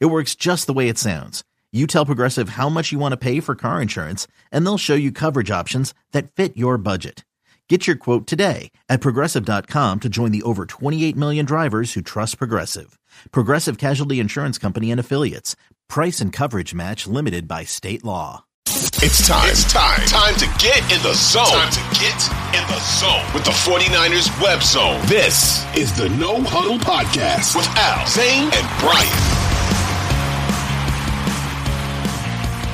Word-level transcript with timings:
It 0.00 0.06
works 0.06 0.34
just 0.34 0.66
the 0.66 0.72
way 0.72 0.88
it 0.88 0.98
sounds. 0.98 1.42
You 1.72 1.86
tell 1.86 2.04
Progressive 2.06 2.50
how 2.50 2.68
much 2.68 2.92
you 2.92 2.98
want 2.98 3.12
to 3.12 3.16
pay 3.16 3.40
for 3.40 3.54
car 3.54 3.80
insurance, 3.80 4.26
and 4.50 4.64
they'll 4.66 4.78
show 4.78 4.94
you 4.94 5.10
coverage 5.10 5.50
options 5.50 5.94
that 6.12 6.30
fit 6.32 6.56
your 6.56 6.76
budget. 6.76 7.24
Get 7.68 7.86
your 7.86 7.96
quote 7.96 8.26
today 8.26 8.70
at 8.90 9.00
progressive.com 9.00 10.00
to 10.00 10.08
join 10.10 10.30
the 10.30 10.42
over 10.42 10.66
28 10.66 11.16
million 11.16 11.46
drivers 11.46 11.94
who 11.94 12.02
trust 12.02 12.36
Progressive. 12.36 12.98
Progressive 13.30 13.78
Casualty 13.78 14.20
Insurance 14.20 14.58
Company 14.58 14.90
and 14.90 15.00
Affiliates. 15.00 15.56
Price 15.88 16.20
and 16.20 16.34
coverage 16.34 16.74
match 16.74 17.06
limited 17.06 17.48
by 17.48 17.64
state 17.64 18.04
law. 18.04 18.44
It's 18.66 19.26
time. 19.26 19.48
It's 19.48 19.72
time. 19.72 20.00
Time 20.06 20.34
to 20.36 20.46
get 20.58 20.82
in 20.92 21.02
the 21.02 21.14
zone. 21.14 21.46
Time 21.46 21.72
to 21.72 21.98
get 21.98 22.28
in 22.54 22.66
the 22.68 22.78
zone 22.80 23.24
with 23.32 23.44
the 23.44 23.50
49ers 23.50 24.28
web 24.42 24.62
zone. 24.62 25.00
This 25.06 25.64
is 25.74 25.96
the 25.96 26.10
No 26.10 26.42
Huddle 26.42 26.78
Podcast 26.78 27.56
with 27.56 27.66
Al, 27.78 28.06
Zane, 28.06 28.50
and 28.52 28.80
Brian. 28.80 29.51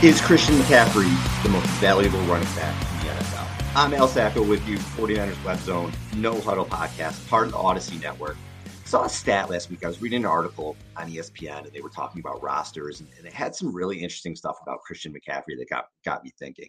Is 0.00 0.20
Christian 0.20 0.54
McCaffrey 0.54 1.42
the 1.42 1.48
most 1.48 1.66
valuable 1.80 2.20
running 2.20 2.46
back 2.54 2.72
in 2.92 3.08
the 3.08 3.12
NFL? 3.14 3.64
I'm 3.74 3.92
Al 3.94 4.06
Sacco 4.06 4.44
with 4.44 4.64
you, 4.68 4.78
49ers 4.78 5.44
Web 5.44 5.58
Zone, 5.58 5.92
No 6.14 6.40
Huddle 6.40 6.66
Podcast, 6.66 7.28
part 7.28 7.46
of 7.46 7.50
the 7.50 7.58
Audacy 7.58 8.00
Network. 8.00 8.36
Saw 8.84 9.06
a 9.06 9.08
stat 9.08 9.50
last 9.50 9.70
week. 9.70 9.84
I 9.84 9.88
was 9.88 10.00
reading 10.00 10.20
an 10.20 10.26
article 10.26 10.76
on 10.96 11.10
ESPN 11.10 11.64
and 11.64 11.72
they 11.72 11.80
were 11.80 11.88
talking 11.88 12.20
about 12.20 12.40
rosters 12.40 13.00
and, 13.00 13.08
and 13.18 13.26
it 13.26 13.32
had 13.32 13.56
some 13.56 13.74
really 13.74 13.96
interesting 13.96 14.36
stuff 14.36 14.58
about 14.62 14.82
Christian 14.82 15.12
McCaffrey 15.12 15.58
that 15.58 15.66
got, 15.68 15.86
got 16.04 16.22
me 16.22 16.32
thinking. 16.38 16.68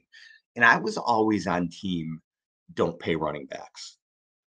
And 0.55 0.65
I 0.65 0.79
was 0.79 0.97
always 0.97 1.45
on 1.45 1.69
team 1.69 2.19
don't 2.73 2.99
pay 2.99 3.15
running 3.15 3.45
backs. 3.45 3.97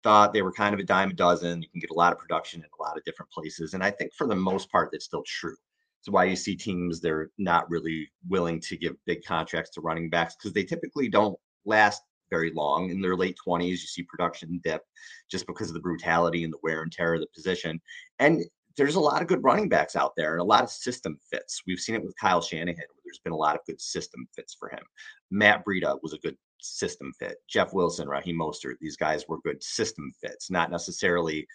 Thought 0.03 0.31
they 0.31 0.44
were 0.44 0.53
kind 0.53 0.75
of 0.75 0.80
a 0.80 0.84
dime 0.84 1.09
a 1.09 1.14
dozen. 1.14 1.64
You 1.64 1.70
can 1.70 1.80
get 1.80 1.90
a 1.90 1.95
lot 1.95 2.14
of 2.14 2.20
production 2.20 2.62
in 2.62 2.67
a 2.67 2.84
lot 2.84 2.97
of 2.97 3.03
different 3.03 3.31
places. 3.31 3.73
And 3.73 3.84
I 3.84 3.90
think 3.90 4.14
for 4.14 4.28
the 4.28 4.36
most 4.36 4.72
part, 4.72 4.90
that's 4.92 5.06
still 5.06 5.23
true. 5.25 5.58
It's 6.00 6.09
why 6.09 6.25
you 6.25 6.36
see 6.36 6.55
teams 6.55 7.02
they're 7.02 7.30
not 7.38 7.69
really 7.69 8.09
willing 8.28 8.59
to 8.61 8.78
give 8.78 8.95
big 9.05 9.23
contracts 9.25 9.72
to 9.72 9.81
running 9.81 10.09
backs 10.09 10.36
because 10.36 10.53
they 10.53 10.64
typically 10.64 11.09
don't 11.09 11.38
last 11.66 12.02
very 12.30 12.52
long. 12.53 12.89
In 12.89 13.02
their 13.02 13.16
late 13.16 13.38
20s, 13.45 13.69
you 13.69 13.78
see 13.78 14.03
production 14.03 14.61
dip 14.64 14.83
just 15.30 15.47
because 15.47 15.69
of 15.69 15.73
the 15.73 15.81
brutality 15.81 16.44
and 16.44 16.53
the 16.53 16.59
wear 16.64 16.83
and 16.83 16.91
tear 16.91 17.16
of 17.16 17.22
the 17.22 17.28
position. 17.36 17.81
And 18.19 18.44
there's 18.78 18.95
a 18.95 19.00
lot 19.00 19.22
of 19.22 19.28
good 19.28 19.44
running 19.44 19.67
backs 19.67 19.95
out 19.95 20.14
there 20.16 20.33
and 20.33 20.41
a 20.41 20.45
lot 20.45 20.64
of 20.64 20.69
system 20.69 21.17
fits. 21.30 21.64
We've 21.67 21.80
seen 21.80 21.95
it 21.95 22.03
with 22.03 22.16
Kyle 22.19 22.41
Shanahan, 22.41 22.78
where 22.78 23.02
there's 23.03 23.19
been 23.23 23.34
a 23.34 23.38
lot 23.38 23.56
of 23.56 23.66
good 23.66 23.81
system 23.81 24.28
fits 24.34 24.56
for 24.58 24.69
him. 24.69 24.84
Matt 25.31 25.66
Breida 25.66 25.97
was 26.02 26.13
a 26.13 26.19
good 26.19 26.38
system 26.61 27.11
fit. 27.19 27.38
Jeff 27.50 27.73
Wilson, 27.73 28.08
Raheem 28.08 28.38
Mostert, 28.38 28.75
these 28.80 28.95
guys 28.95 29.28
were 29.28 29.41
good 29.41 29.61
system 29.61 30.13
fits, 30.22 30.50
not 30.50 30.72
necessarily 30.72 31.45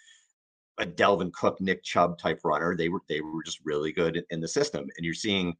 a 0.77 0.85
Dalvin 0.85 1.31
Cook, 1.33 1.59
Nick 1.61 1.83
Chubb 1.83 2.17
type 2.17 2.41
runner. 2.43 2.75
They 2.75 2.89
were 2.89 3.01
they 3.07 3.21
were 3.21 3.43
just 3.43 3.59
really 3.63 3.91
good 3.91 4.23
in 4.29 4.41
the 4.41 4.47
system, 4.47 4.87
and 4.97 5.05
you're 5.05 5.13
seeing 5.13 5.55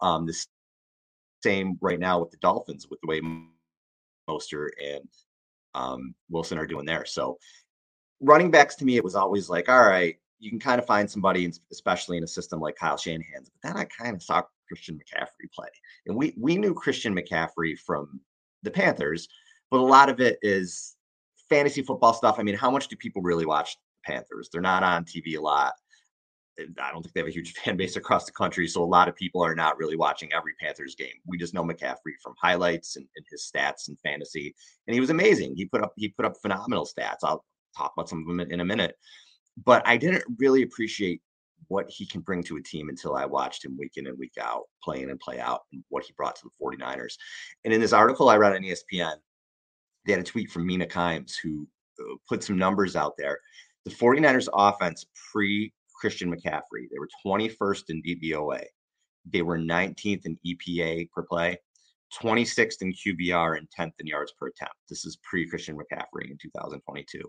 um, 0.00 0.26
the 0.26 0.34
same 1.42 1.78
right 1.80 1.98
now 1.98 2.20
with 2.20 2.30
the 2.30 2.36
Dolphins 2.38 2.88
with 2.90 3.00
the 3.00 3.08
way 3.08 3.20
Mostert 4.28 4.70
and 4.82 5.08
um, 5.74 6.14
Wilson 6.30 6.58
are 6.58 6.66
doing 6.66 6.84
there. 6.86 7.04
So 7.04 7.38
running 8.20 8.50
backs 8.50 8.74
to 8.76 8.84
me, 8.84 8.96
it 8.96 9.04
was 9.04 9.14
always 9.14 9.48
like, 9.48 9.68
all 9.68 9.86
right, 9.86 10.16
you 10.40 10.50
can 10.50 10.60
kind 10.60 10.80
of 10.80 10.86
find 10.86 11.10
somebody, 11.10 11.50
especially 11.72 12.16
in 12.16 12.24
a 12.24 12.28
system 12.28 12.60
like 12.60 12.76
Kyle 12.76 12.96
Shanahan's. 12.96 13.50
But 13.50 13.68
then 13.68 13.76
I 13.76 13.84
kind 13.84 14.14
of 14.14 14.22
saw 14.22 14.42
Christian 14.66 14.96
McCaffrey 14.96 15.50
play, 15.54 15.68
and 16.06 16.16
we 16.16 16.34
we 16.38 16.56
knew 16.56 16.74
Christian 16.74 17.14
McCaffrey 17.14 17.78
from 17.78 18.20
the 18.62 18.70
Panthers, 18.70 19.28
but 19.70 19.80
a 19.80 19.82
lot 19.82 20.08
of 20.08 20.20
it 20.20 20.38
is 20.42 20.96
fantasy 21.48 21.82
football 21.82 22.12
stuff. 22.12 22.38
I 22.38 22.42
mean, 22.42 22.56
how 22.56 22.70
much 22.70 22.88
do 22.88 22.96
people 22.96 23.22
really 23.22 23.46
watch 23.46 23.76
Panthers. 24.08 24.48
They're 24.50 24.60
not 24.60 24.82
on 24.82 25.04
TV 25.04 25.36
a 25.36 25.40
lot. 25.40 25.74
I 26.58 26.90
don't 26.90 27.02
think 27.02 27.14
they 27.14 27.20
have 27.20 27.28
a 27.28 27.32
huge 27.32 27.52
fan 27.64 27.76
base 27.76 27.96
across 27.96 28.24
the 28.24 28.32
country, 28.32 28.66
so 28.66 28.82
a 28.82 28.84
lot 28.84 29.08
of 29.08 29.14
people 29.14 29.42
are 29.42 29.54
not 29.54 29.78
really 29.78 29.96
watching 29.96 30.32
every 30.32 30.54
Panthers 30.60 30.94
game. 30.94 31.14
We 31.26 31.38
just 31.38 31.54
know 31.54 31.62
McCaffrey 31.62 32.16
from 32.22 32.34
highlights 32.40 32.96
and, 32.96 33.06
and, 33.16 33.24
his 33.30 33.50
stats 33.54 33.88
and 33.88 33.98
fantasy, 34.00 34.54
and 34.86 34.94
he 34.94 35.00
was 35.00 35.10
amazing. 35.10 35.54
He 35.54 35.66
put 35.66 35.82
up 35.82 35.92
he 35.96 36.08
put 36.08 36.24
up 36.24 36.36
phenomenal 36.40 36.86
stats. 36.86 37.18
I'll 37.22 37.44
talk 37.76 37.92
about 37.96 38.08
some 38.08 38.20
of 38.20 38.26
them 38.26 38.40
in 38.40 38.60
a 38.60 38.64
minute, 38.64 38.96
but 39.64 39.86
I 39.86 39.96
didn't 39.96 40.24
really 40.38 40.62
appreciate 40.62 41.20
what 41.66 41.90
he 41.90 42.06
can 42.06 42.20
bring 42.20 42.42
to 42.44 42.56
a 42.56 42.62
team 42.62 42.88
until 42.88 43.14
I 43.14 43.26
watched 43.26 43.64
him 43.64 43.76
week 43.76 43.96
in 43.96 44.06
and 44.06 44.18
week 44.18 44.34
out, 44.40 44.62
play 44.82 45.02
in 45.02 45.10
and 45.10 45.20
play 45.20 45.40
out, 45.40 45.62
and 45.72 45.82
what 45.88 46.04
he 46.04 46.12
brought 46.16 46.36
to 46.36 46.42
the 46.44 46.64
49ers. 46.64 47.14
And 47.64 47.74
in 47.74 47.80
this 47.80 47.92
article 47.92 48.28
I 48.28 48.36
read 48.36 48.54
on 48.54 48.62
ESPN, 48.62 49.16
they 50.06 50.12
had 50.12 50.20
a 50.20 50.24
tweet 50.24 50.50
from 50.50 50.66
Mina 50.66 50.86
Kimes 50.86 51.34
who 51.42 51.66
uh, 52.00 52.14
put 52.28 52.42
some 52.44 52.56
numbers 52.56 52.96
out 52.96 53.16
there 53.18 53.40
the 53.88 53.94
49ers 53.94 54.48
offense 54.52 55.06
pre 55.32 55.72
Christian 55.94 56.34
McCaffrey, 56.34 56.88
they 56.90 56.98
were 56.98 57.08
21st 57.24 57.84
in 57.88 58.02
DVOA. 58.02 58.62
They 59.30 59.42
were 59.42 59.58
19th 59.58 60.26
in 60.26 60.38
EPA 60.46 61.10
per 61.10 61.22
play, 61.22 61.58
26th 62.20 62.82
in 62.82 62.92
QBR, 62.92 63.58
and 63.58 63.68
10th 63.76 63.92
in 63.98 64.06
yards 64.06 64.32
per 64.38 64.48
attempt. 64.48 64.76
This 64.88 65.04
is 65.04 65.18
pre 65.22 65.48
Christian 65.48 65.76
McCaffrey 65.76 66.30
in 66.30 66.38
2022. 66.40 67.20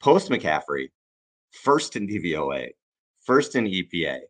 Post 0.00 0.30
McCaffrey, 0.30 0.90
first 1.52 1.96
in 1.96 2.06
DVOA, 2.06 2.70
first 3.24 3.56
in 3.56 3.64
EPA, 3.64 4.20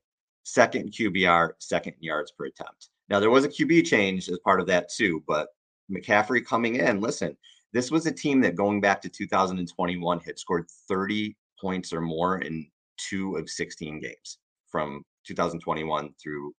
second 0.44 0.92
QBR, 0.92 1.50
second 1.58 1.94
in 1.94 2.02
yards 2.02 2.32
per 2.32 2.46
attempt. 2.46 2.90
Now, 3.08 3.20
there 3.20 3.30
was 3.30 3.44
a 3.44 3.48
QB 3.48 3.86
change 3.86 4.28
as 4.28 4.38
part 4.40 4.60
of 4.60 4.66
that 4.68 4.90
too, 4.90 5.22
but 5.26 5.48
McCaffrey 5.90 6.44
coming 6.44 6.76
in, 6.76 7.00
listen, 7.00 7.36
this 7.72 7.90
was 7.90 8.06
a 8.06 8.12
team 8.12 8.40
that 8.40 8.56
going 8.56 8.80
back 8.80 9.02
to 9.02 9.08
2021 9.08 10.20
had 10.20 10.38
scored 10.38 10.66
30 10.88 11.36
points 11.60 11.92
or 11.92 12.00
more 12.00 12.38
in 12.38 12.66
two 12.96 13.36
of 13.36 13.48
16 13.48 14.00
games 14.00 14.38
from 14.70 15.04
2021 15.26 16.10
through 16.22 16.52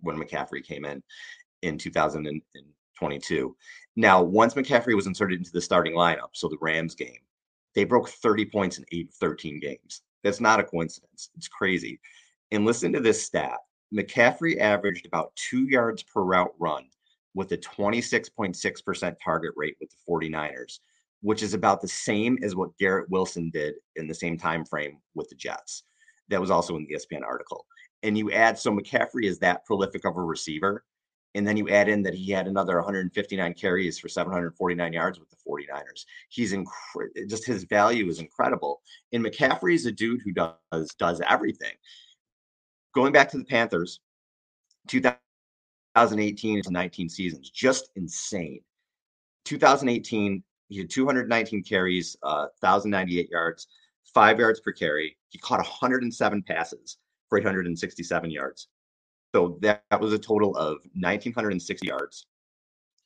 when 0.00 0.18
McCaffrey 0.18 0.62
came 0.62 0.84
in 0.84 1.02
in 1.62 1.78
2022. 1.78 3.56
Now, 3.96 4.22
once 4.22 4.54
McCaffrey 4.54 4.94
was 4.94 5.06
inserted 5.06 5.38
into 5.38 5.52
the 5.52 5.60
starting 5.60 5.94
lineup, 5.94 6.30
so 6.32 6.48
the 6.48 6.58
Rams 6.60 6.94
game, 6.94 7.20
they 7.74 7.84
broke 7.84 8.08
30 8.08 8.46
points 8.46 8.78
in 8.78 8.84
eight 8.92 9.10
13 9.14 9.60
games. 9.60 10.02
That's 10.22 10.40
not 10.40 10.60
a 10.60 10.64
coincidence. 10.64 11.30
It's 11.36 11.48
crazy. 11.48 12.00
And 12.50 12.64
listen 12.64 12.92
to 12.92 13.00
this 13.00 13.24
stat 13.24 13.58
McCaffrey 13.94 14.58
averaged 14.58 15.06
about 15.06 15.34
two 15.36 15.66
yards 15.68 16.02
per 16.02 16.22
route 16.22 16.54
run 16.58 16.84
with 17.34 17.52
a 17.52 17.58
26.6% 17.58 19.16
target 19.22 19.52
rate 19.56 19.76
with 19.80 19.90
the 19.90 19.96
49ers 20.10 20.78
which 21.22 21.42
is 21.42 21.54
about 21.54 21.80
the 21.80 21.88
same 21.88 22.36
as 22.42 22.54
what 22.54 22.76
Garrett 22.78 23.08
Wilson 23.08 23.50
did 23.50 23.74
in 23.96 24.06
the 24.06 24.14
same 24.14 24.36
time 24.36 24.64
frame 24.64 24.98
with 25.14 25.28
the 25.28 25.36
Jets. 25.36 25.84
That 26.28 26.40
was 26.40 26.50
also 26.50 26.76
in 26.76 26.84
the 26.84 26.94
ESPN 26.94 27.24
article. 27.24 27.64
And 28.02 28.18
you 28.18 28.32
add 28.32 28.58
so 28.58 28.72
McCaffrey 28.72 29.24
is 29.24 29.38
that 29.38 29.64
prolific 29.64 30.04
of 30.04 30.16
a 30.16 30.22
receiver. 30.22 30.84
And 31.34 31.46
then 31.46 31.56
you 31.56 31.70
add 31.70 31.88
in 31.88 32.02
that 32.02 32.14
he 32.14 32.30
had 32.30 32.46
another 32.46 32.76
159 32.76 33.54
carries 33.54 33.98
for 33.98 34.08
749 34.08 34.92
yards 34.92 35.18
with 35.18 35.30
the 35.30 35.36
49ers. 35.48 36.04
He's. 36.28 36.54
Just 37.28 37.46
his 37.46 37.64
value 37.64 38.08
is 38.08 38.18
incredible. 38.18 38.82
And 39.12 39.24
McCaffrey 39.24 39.74
is 39.74 39.86
a 39.86 39.92
dude 39.92 40.20
who 40.24 40.32
does 40.32 40.94
does 40.98 41.22
everything. 41.28 41.72
Going 42.94 43.12
back 43.12 43.30
to 43.30 43.38
the 43.38 43.44
Panthers, 43.44 44.00
2018 44.88 46.62
to 46.64 46.70
19 46.70 47.08
seasons, 47.08 47.48
just 47.48 47.90
insane. 47.96 48.60
2018, 49.44 50.42
he 50.72 50.78
had 50.78 50.90
219 50.90 51.62
carries, 51.62 52.16
uh, 52.22 52.46
1,098 52.60 53.30
yards, 53.30 53.66
five 54.14 54.38
yards 54.38 54.60
per 54.60 54.72
carry. 54.72 55.16
He 55.28 55.38
caught 55.38 55.58
107 55.58 56.42
passes 56.42 56.98
for 57.28 57.38
867 57.38 58.30
yards. 58.30 58.68
So 59.34 59.58
that, 59.60 59.84
that 59.90 60.00
was 60.00 60.12
a 60.12 60.18
total 60.18 60.56
of 60.56 60.78
1,960 60.94 61.86
yards, 61.86 62.26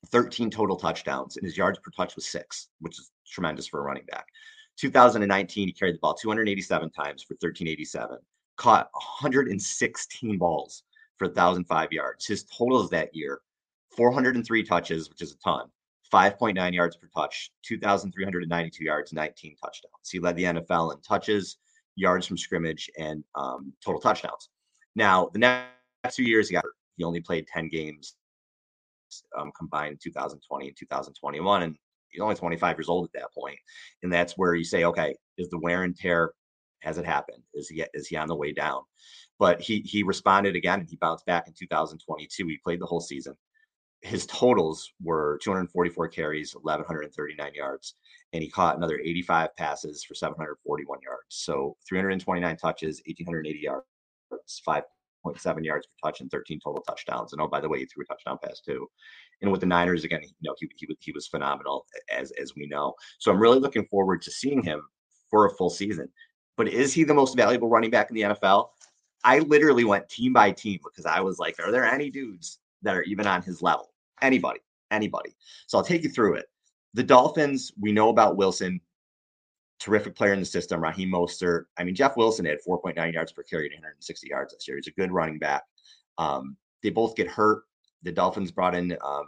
13 0.07 0.51
total 0.51 0.77
touchdowns, 0.77 1.37
and 1.37 1.45
his 1.45 1.57
yards 1.57 1.79
per 1.79 1.91
touch 1.91 2.17
was 2.17 2.27
six, 2.27 2.69
which 2.81 2.99
is 2.99 3.11
tremendous 3.27 3.67
for 3.67 3.81
a 3.81 3.83
running 3.83 4.05
back. 4.11 4.27
2019, 4.77 5.69
he 5.69 5.73
carried 5.73 5.95
the 5.95 6.01
ball 6.01 6.15
287 6.15 6.91
times 6.91 7.23
for 7.23 7.35
1387, 7.35 8.19
caught 8.57 8.91
116 8.93 10.39
balls 10.39 10.83
for 11.19 11.27
1,005 11.27 11.93
yards. 11.93 12.27
His 12.27 12.45
totals 12.45 12.91
that 12.91 13.15
year 13.15 13.41
403 13.97 14.63
touches, 14.65 15.09
which 15.09 15.23
is 15.23 15.33
a 15.33 15.39
ton, 15.39 15.71
5.9 16.13 16.73
yards 16.75 16.97
per 16.97 17.09
touch, 17.15 17.51
2,392 17.65 18.85
yards, 18.85 19.13
19 19.13 19.57
touchdowns. 19.63 20.11
He 20.11 20.19
led 20.19 20.37
the 20.37 20.45
NFL 20.45 20.95
in 20.95 21.01
touches, 21.01 21.59
yards 21.97 22.27
from 22.27 22.39
scrimmage, 22.39 22.91
and 22.99 23.25
um, 23.35 23.73
total 23.85 24.01
touchdowns. 24.01 24.51
Now, 24.95 25.31
the 25.33 25.39
next 25.39 26.17
two 26.17 26.25
years 26.25 26.49
he 26.49 26.55
got 26.55 26.65
he 26.97 27.05
only 27.05 27.21
played 27.21 27.47
10 27.47 27.69
games 27.69 28.17
um, 29.39 29.53
combined 29.57 29.93
in 29.93 29.99
2020 30.03 30.69
and 30.69 30.77
2021 30.77 31.63
and 31.63 31.77
he's 32.09 32.21
only 32.21 32.35
25 32.35 32.79
years 32.79 32.89
old 32.89 33.05
at 33.05 33.13
that 33.21 33.33
point. 33.33 33.59
and 34.03 34.13
that's 34.13 34.37
where 34.37 34.55
you 34.55 34.65
say 34.65 34.85
okay 34.85 35.15
is 35.39 35.49
the 35.51 35.59
wear 35.59 35.83
and 35.83 35.97
tear 35.97 36.33
has 36.81 36.99
it 36.99 37.07
happened 37.07 37.43
is 37.55 37.69
he 37.69 37.85
is 37.95 38.07
he 38.07 38.17
on 38.17 38.29
the 38.29 38.35
way 38.35 38.53
down 38.53 38.83
but 39.39 39.61
he 39.61 39.81
he 39.81 40.03
responded 40.03 40.57
again 40.57 40.81
and 40.81 40.89
he 40.89 40.97
bounced 40.97 41.27
back 41.27 41.47
in 41.47 41.55
2022 41.59 42.47
he 42.47 42.59
played 42.59 42.81
the 42.81 42.87
whole 42.87 43.01
season 43.01 43.37
his 44.03 44.27
totals 44.27 44.93
were 45.03 45.39
244 45.43 46.09
carries 46.09 46.55
1139 46.55 47.55
yards 47.55 47.95
and 48.33 48.43
he 48.43 48.49
caught 48.49 48.77
another 48.77 48.99
85 48.99 49.57
passes 49.57 50.05
for 50.05 50.15
741 50.15 50.99
yards 51.03 51.25
so 51.29 51.77
329 51.89 52.57
touches 52.57 53.03
1880 53.07 53.59
yards 53.59 53.87
5.7 54.69 55.65
yards 55.65 55.87
per 55.87 56.09
touch 56.09 56.21
and 56.21 56.31
13 56.31 56.61
total 56.63 56.83
touchdowns 56.83 57.33
and 57.33 57.41
oh 57.41 57.49
by 57.49 57.61
the 57.61 57.69
way 57.69 57.79
he 57.79 57.87
threw 57.87 58.05
a 58.05 58.07
touchdown 58.07 58.39
pass 58.43 58.61
too 58.61 58.87
and 59.43 59.51
with 59.51 59.61
the 59.61 59.67
Niners 59.67 60.05
again, 60.05 60.21
you 60.23 60.31
know, 60.43 60.55
he, 60.59 60.69
he, 60.77 60.89
he 60.99 61.13
was 61.13 61.27
phenomenal 61.27 61.87
as 62.11 62.31
as 62.33 62.55
we 62.55 62.67
know. 62.67 62.95
So 63.19 63.31
I'm 63.31 63.41
really 63.41 63.59
looking 63.59 63.87
forward 63.87 64.23
to 64.23 64.31
seeing 64.31 64.63
him 64.63 64.83
for 65.31 65.47
a 65.47 65.55
full 65.57 65.71
season. 65.71 66.09
But 66.57 66.69
is 66.69 66.95
he 66.95 67.05
the 67.05 67.15
most 67.15 67.37
valuable 67.37 67.69
running 67.69 67.91
back 67.91 68.11
in 68.11 68.15
the 68.17 68.23
NFL? 68.23 68.71
I 69.25 69.41
literally 69.41 69.85
went 69.85 70.09
team 70.09 70.33
by 70.33 70.53
team 70.53 70.79
because 70.83 71.05
I 71.05 71.21
was 71.21 71.39
like, 71.39 71.57
are 71.61 71.71
there 71.71 71.85
any 71.85 72.11
dudes 72.11 72.61
that 72.83 72.97
are 72.97 73.03
even 73.03 73.27
on 73.27 73.43
his 73.43 73.63
level? 73.63 73.93
Anybody, 74.23 74.61
anybody. 74.91 75.37
So 75.67 75.79
I'll 75.79 75.85
take 75.85 76.03
you 76.03 76.11
through 76.11 76.35
it. 76.35 76.47
The 76.95 77.03
Dolphins, 77.03 77.73
we 77.79 77.93
know 77.93 78.09
about 78.09 78.37
Wilson, 78.37 78.81
terrific 79.79 80.15
player 80.15 80.33
in 80.33 80.41
the 80.41 80.47
system. 80.47 80.81
Raheem 80.81 81.11
Mostert. 81.11 81.65
I 81.79 81.85
mean, 81.85 81.95
Jeff 81.95 82.17
Wilson 82.17 82.47
had 82.47 82.59
4.9 82.67 83.13
yards 83.13 83.33
per 83.33 83.43
carry, 83.43 83.69
160 83.69 84.29
yards 84.29 84.55
this 84.55 84.67
year. 84.67 84.77
He's 84.77 84.87
a 84.87 84.93
good 84.93 85.13
running 85.13 85.39
back. 85.39 85.65
Um, 86.19 86.57
they 86.83 86.91
both 86.91 87.15
get 87.15 87.29
hurt 87.29 87.65
the 88.07 88.13
Dolphins 88.13 88.53
brought 88.53 88.75
in 88.75 88.97
um, 89.05 89.27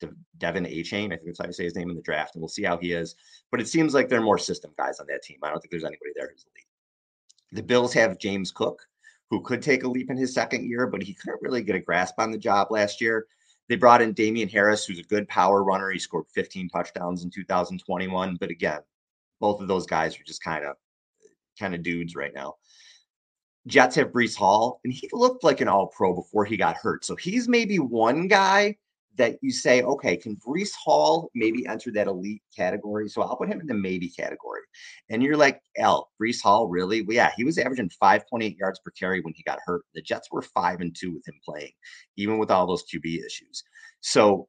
De'Von 0.00 0.66
Achane. 0.66 1.12
I 1.12 1.16
think 1.16 1.26
that's 1.26 1.38
how 1.38 1.46
you 1.46 1.52
say 1.52 1.64
his 1.64 1.76
name 1.76 1.90
in 1.90 1.96
the 1.96 2.02
draft, 2.02 2.34
and 2.34 2.40
we'll 2.40 2.48
see 2.48 2.62
how 2.62 2.78
he 2.78 2.92
is. 2.92 3.14
But 3.50 3.60
it 3.60 3.68
seems 3.68 3.94
like 3.94 4.08
they're 4.08 4.22
more 4.22 4.38
system 4.38 4.72
guys 4.76 5.00
on 5.00 5.06
that 5.08 5.22
team. 5.22 5.38
I 5.42 5.50
don't 5.50 5.60
think 5.60 5.70
there's 5.70 5.84
anybody 5.84 6.12
there 6.16 6.30
who's 6.30 6.46
elite. 6.46 6.66
The 7.52 7.62
Bills 7.62 7.92
have 7.92 8.18
James 8.18 8.50
Cook, 8.50 8.86
who 9.30 9.42
could 9.42 9.62
take 9.62 9.84
a 9.84 9.88
leap 9.88 10.10
in 10.10 10.16
his 10.16 10.34
second 10.34 10.68
year, 10.68 10.86
but 10.86 11.02
he 11.02 11.14
couldn't 11.14 11.42
really 11.42 11.62
get 11.62 11.76
a 11.76 11.80
grasp 11.80 12.14
on 12.18 12.30
the 12.30 12.38
job 12.38 12.68
last 12.70 13.00
year. 13.00 13.26
They 13.68 13.76
brought 13.76 14.00
in 14.00 14.14
Damien 14.14 14.48
Harris, 14.48 14.86
who's 14.86 14.98
a 14.98 15.04
good 15.04 15.28
power 15.28 15.62
runner. 15.62 15.90
He 15.90 15.98
scored 15.98 16.24
15 16.34 16.70
touchdowns 16.70 17.22
in 17.22 17.30
2021. 17.30 18.36
But 18.36 18.50
again, 18.50 18.80
both 19.40 19.60
of 19.60 19.68
those 19.68 19.86
guys 19.86 20.18
are 20.18 20.24
just 20.24 20.42
kind 20.42 20.64
of 20.64 20.76
kind 21.58 21.74
of 21.74 21.82
dudes 21.82 22.16
right 22.16 22.32
now. 22.34 22.56
Jets 23.66 23.96
have 23.96 24.12
Breece 24.12 24.36
Hall, 24.36 24.80
and 24.84 24.92
he 24.92 25.10
looked 25.12 25.44
like 25.44 25.60
an 25.60 25.68
all 25.68 25.88
pro 25.88 26.14
before 26.14 26.46
he 26.46 26.56
got 26.56 26.76
hurt. 26.76 27.04
So 27.04 27.16
he's 27.16 27.48
maybe 27.48 27.78
one 27.78 28.26
guy 28.28 28.76
that 29.16 29.36
you 29.42 29.50
say, 29.50 29.82
okay, 29.82 30.16
can 30.16 30.36
Breece 30.36 30.72
Hall 30.74 31.30
maybe 31.34 31.66
enter 31.66 31.90
that 31.92 32.06
elite 32.06 32.42
category? 32.56 33.08
So 33.08 33.20
I'll 33.20 33.36
put 33.36 33.50
him 33.50 33.60
in 33.60 33.66
the 33.66 33.74
maybe 33.74 34.08
category. 34.08 34.57
And 35.10 35.22
you're 35.22 35.36
like, 35.36 35.60
L, 35.76 36.10
Breece 36.20 36.42
Hall, 36.42 36.68
really? 36.68 37.02
Well, 37.02 37.16
yeah, 37.16 37.30
he 37.36 37.44
was 37.44 37.58
averaging 37.58 37.90
5.8 38.02 38.58
yards 38.58 38.78
per 38.78 38.90
carry 38.90 39.20
when 39.20 39.34
he 39.34 39.42
got 39.42 39.58
hurt. 39.64 39.82
The 39.94 40.02
Jets 40.02 40.30
were 40.30 40.42
five 40.42 40.80
and 40.80 40.94
two 40.94 41.12
with 41.14 41.26
him 41.26 41.40
playing, 41.44 41.72
even 42.16 42.38
with 42.38 42.50
all 42.50 42.66
those 42.66 42.84
QB 42.84 43.24
issues. 43.24 43.62
So 44.00 44.48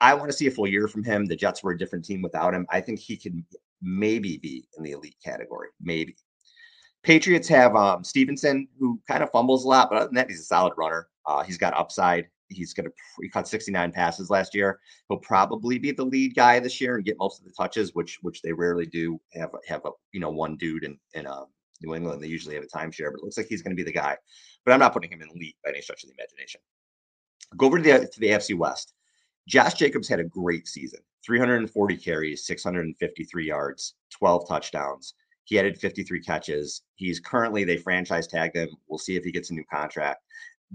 I 0.00 0.14
want 0.14 0.30
to 0.30 0.36
see 0.36 0.46
a 0.46 0.50
full 0.50 0.66
year 0.66 0.88
from 0.88 1.04
him. 1.04 1.26
The 1.26 1.36
Jets 1.36 1.62
were 1.62 1.72
a 1.72 1.78
different 1.78 2.04
team 2.04 2.22
without 2.22 2.54
him. 2.54 2.66
I 2.70 2.80
think 2.80 2.98
he 2.98 3.16
can 3.16 3.44
maybe 3.82 4.38
be 4.38 4.66
in 4.76 4.84
the 4.84 4.92
elite 4.92 5.16
category, 5.24 5.68
maybe. 5.80 6.16
Patriots 7.02 7.48
have 7.48 7.74
um, 7.76 8.04
Stevenson, 8.04 8.68
who 8.78 9.00
kind 9.08 9.22
of 9.22 9.30
fumbles 9.30 9.64
a 9.64 9.68
lot, 9.68 9.88
but 9.90 9.96
other 9.96 10.06
than 10.06 10.16
that, 10.16 10.28
he's 10.28 10.40
a 10.40 10.44
solid 10.44 10.74
runner. 10.76 11.08
Uh, 11.24 11.42
he's 11.42 11.58
got 11.58 11.74
upside. 11.74 12.28
He's 12.50 12.74
going 12.74 12.86
to 12.86 12.92
he 13.20 13.28
caught 13.28 13.48
69 13.48 13.92
passes 13.92 14.30
last 14.30 14.54
year. 14.54 14.80
He'll 15.08 15.18
probably 15.18 15.78
be 15.78 15.92
the 15.92 16.04
lead 16.04 16.34
guy 16.34 16.58
this 16.58 16.80
year 16.80 16.96
and 16.96 17.04
get 17.04 17.18
most 17.18 17.40
of 17.40 17.46
the 17.46 17.52
touches, 17.52 17.94
which 17.94 18.18
which 18.22 18.42
they 18.42 18.52
rarely 18.52 18.86
do. 18.86 19.20
Have 19.34 19.50
have 19.66 19.82
a 19.84 19.90
you 20.12 20.20
know 20.20 20.30
one 20.30 20.56
dude 20.56 20.84
in 20.84 20.98
in 21.14 21.26
um, 21.26 21.46
New 21.82 21.94
England. 21.94 22.22
They 22.22 22.28
usually 22.28 22.54
have 22.54 22.64
a 22.64 22.66
timeshare, 22.66 23.10
but 23.10 23.18
it 23.18 23.24
looks 23.24 23.36
like 23.36 23.46
he's 23.46 23.62
going 23.62 23.76
to 23.76 23.80
be 23.80 23.84
the 23.84 23.92
guy. 23.92 24.16
But 24.64 24.72
I'm 24.72 24.80
not 24.80 24.92
putting 24.92 25.10
him 25.10 25.22
in 25.22 25.28
lead 25.28 25.54
by 25.64 25.70
any 25.70 25.80
stretch 25.80 26.04
of 26.04 26.10
the 26.10 26.14
imagination. 26.18 26.60
Go 27.56 27.66
over 27.66 27.78
to 27.78 27.82
the 27.82 28.06
to 28.06 28.20
the 28.20 28.28
AFC 28.28 28.56
West. 28.56 28.94
Josh 29.48 29.74
Jacobs 29.74 30.08
had 30.08 30.20
a 30.20 30.24
great 30.24 30.68
season. 30.68 31.00
340 31.24 31.96
carries, 31.96 32.46
653 32.46 33.46
yards, 33.46 33.94
12 34.10 34.48
touchdowns. 34.48 35.14
He 35.44 35.58
added 35.58 35.78
53 35.78 36.22
catches. 36.22 36.82
He's 36.94 37.18
currently, 37.18 37.64
they 37.64 37.76
franchise 37.76 38.26
tagged 38.26 38.56
him. 38.56 38.68
We'll 38.88 38.98
see 38.98 39.16
if 39.16 39.24
he 39.24 39.32
gets 39.32 39.50
a 39.50 39.54
new 39.54 39.64
contract. 39.64 40.22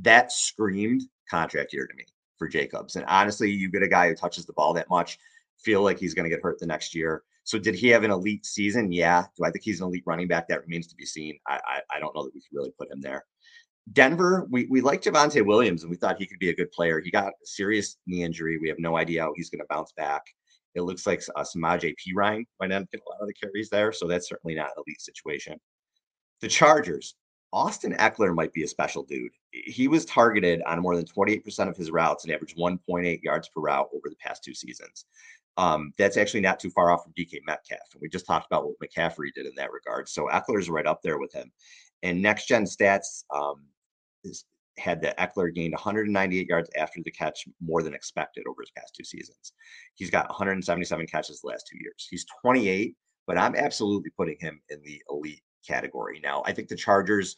That 0.01 0.31
screamed 0.31 1.03
contract 1.29 1.73
year 1.73 1.87
to 1.87 1.95
me 1.95 2.05
for 2.37 2.47
Jacobs. 2.47 2.95
And 2.95 3.05
honestly, 3.07 3.49
you 3.49 3.71
get 3.71 3.83
a 3.83 3.87
guy 3.87 4.09
who 4.09 4.15
touches 4.15 4.45
the 4.45 4.53
ball 4.53 4.73
that 4.73 4.89
much, 4.89 5.17
feel 5.59 5.81
like 5.81 5.99
he's 5.99 6.13
going 6.13 6.29
to 6.29 6.35
get 6.35 6.43
hurt 6.43 6.59
the 6.59 6.65
next 6.65 6.93
year. 6.93 7.23
So 7.43 7.59
did 7.59 7.75
he 7.75 7.87
have 7.89 8.03
an 8.03 8.11
elite 8.11 8.45
season? 8.45 8.91
Yeah. 8.91 9.25
Do 9.37 9.45
I 9.45 9.51
think 9.51 9.63
he's 9.63 9.79
an 9.79 9.87
elite 9.87 10.03
running 10.05 10.27
back? 10.27 10.47
That 10.47 10.61
remains 10.61 10.87
to 10.87 10.95
be 10.95 11.05
seen. 11.05 11.37
I 11.47 11.59
I, 11.65 11.81
I 11.95 11.99
don't 11.99 12.15
know 12.15 12.23
that 12.23 12.33
we 12.33 12.41
could 12.41 12.57
really 12.57 12.71
put 12.77 12.91
him 12.91 13.01
there. 13.01 13.23
Denver, 13.93 14.47
we, 14.49 14.65
we 14.65 14.81
like 14.81 15.03
Javonte 15.03 15.45
Williams 15.45 15.83
and 15.83 15.91
we 15.91 15.97
thought 15.97 16.17
he 16.17 16.25
could 16.25 16.39
be 16.39 16.49
a 16.49 16.55
good 16.55 16.71
player. 16.71 16.99
He 16.99 17.11
got 17.11 17.27
a 17.27 17.45
serious 17.45 17.97
knee 18.07 18.23
injury. 18.23 18.57
We 18.57 18.67
have 18.67 18.79
no 18.79 18.97
idea 18.97 19.21
how 19.21 19.33
he's 19.35 19.49
going 19.49 19.59
to 19.59 19.67
bounce 19.69 19.91
back. 19.95 20.23
It 20.73 20.81
looks 20.81 21.05
like 21.05 21.21
uh, 21.35 21.43
Samaje 21.43 21.93
Perine 21.95 22.45
might 22.59 22.69
not 22.69 22.89
get 22.91 23.01
a 23.05 23.09
lot 23.09 23.21
of 23.21 23.27
the 23.27 23.33
carries 23.33 23.69
there, 23.69 23.91
so 23.93 24.07
that's 24.07 24.27
certainly 24.27 24.55
not 24.55 24.71
an 24.75 24.83
elite 24.85 25.01
situation. 25.01 25.59
The 26.41 26.47
Chargers, 26.47 27.15
Austin 27.55 27.93
Ekeler 27.93 28.35
might 28.35 28.51
be 28.51 28.63
a 28.63 28.67
special 28.67 29.01
dude. 29.01 29.31
He 29.51 29.87
was 29.87 30.03
targeted 30.03 30.61
on 30.63 30.81
more 30.81 30.97
than 30.97 31.05
28% 31.05 31.69
of 31.69 31.77
his 31.77 31.89
routes 31.89 32.25
and 32.25 32.33
averaged 32.33 32.57
1.8 32.57 33.23
yards 33.23 33.47
per 33.47 33.61
route 33.61 33.87
over 33.95 34.09
the 34.09 34.17
past 34.17 34.43
two 34.43 34.53
seasons. 34.53 35.05
Um, 35.55 35.93
that's 35.97 36.17
actually 36.17 36.41
not 36.41 36.59
too 36.59 36.69
far 36.69 36.91
off 36.91 37.03
from 37.03 37.13
DK 37.17 37.39
Metcalf. 37.45 37.79
And 37.93 38.01
we 38.01 38.09
just 38.09 38.27
talked 38.27 38.45
about 38.45 38.65
what 38.65 38.75
McCaffrey 38.83 39.33
did 39.33 39.45
in 39.45 39.53
that 39.55 39.71
regard. 39.71 40.09
So 40.09 40.27
Ekeler's 40.27 40.69
right 40.69 40.85
up 40.85 41.01
there 41.01 41.17
with 41.17 41.31
him. 41.31 41.49
And 42.03 42.21
next 42.21 42.47
gen 42.47 42.65
stats 42.65 43.23
um, 43.33 43.63
is, 44.25 44.43
had 44.77 45.01
the 45.01 45.15
Ekeler 45.17 45.55
gained 45.55 45.71
198 45.71 46.49
yards 46.49 46.69
after 46.77 47.01
the 47.05 47.11
catch 47.11 47.45
more 47.61 47.81
than 47.83 47.93
expected 47.93 48.43
over 48.49 48.63
his 48.63 48.71
past 48.71 48.95
two 48.97 49.05
seasons. 49.05 49.53
He's 49.93 50.09
got 50.09 50.27
177 50.27 51.07
catches 51.07 51.39
the 51.39 51.47
last 51.47 51.69
two 51.71 51.77
years. 51.79 52.05
He's 52.09 52.25
28, 52.41 52.97
but 53.27 53.37
I'm 53.37 53.55
absolutely 53.55 54.09
putting 54.17 54.35
him 54.41 54.59
in 54.67 54.81
the 54.83 55.01
elite 55.09 55.41
category. 55.65 56.19
Now, 56.23 56.43
I 56.45 56.53
think 56.53 56.67
the 56.67 56.75
Chargers, 56.75 57.35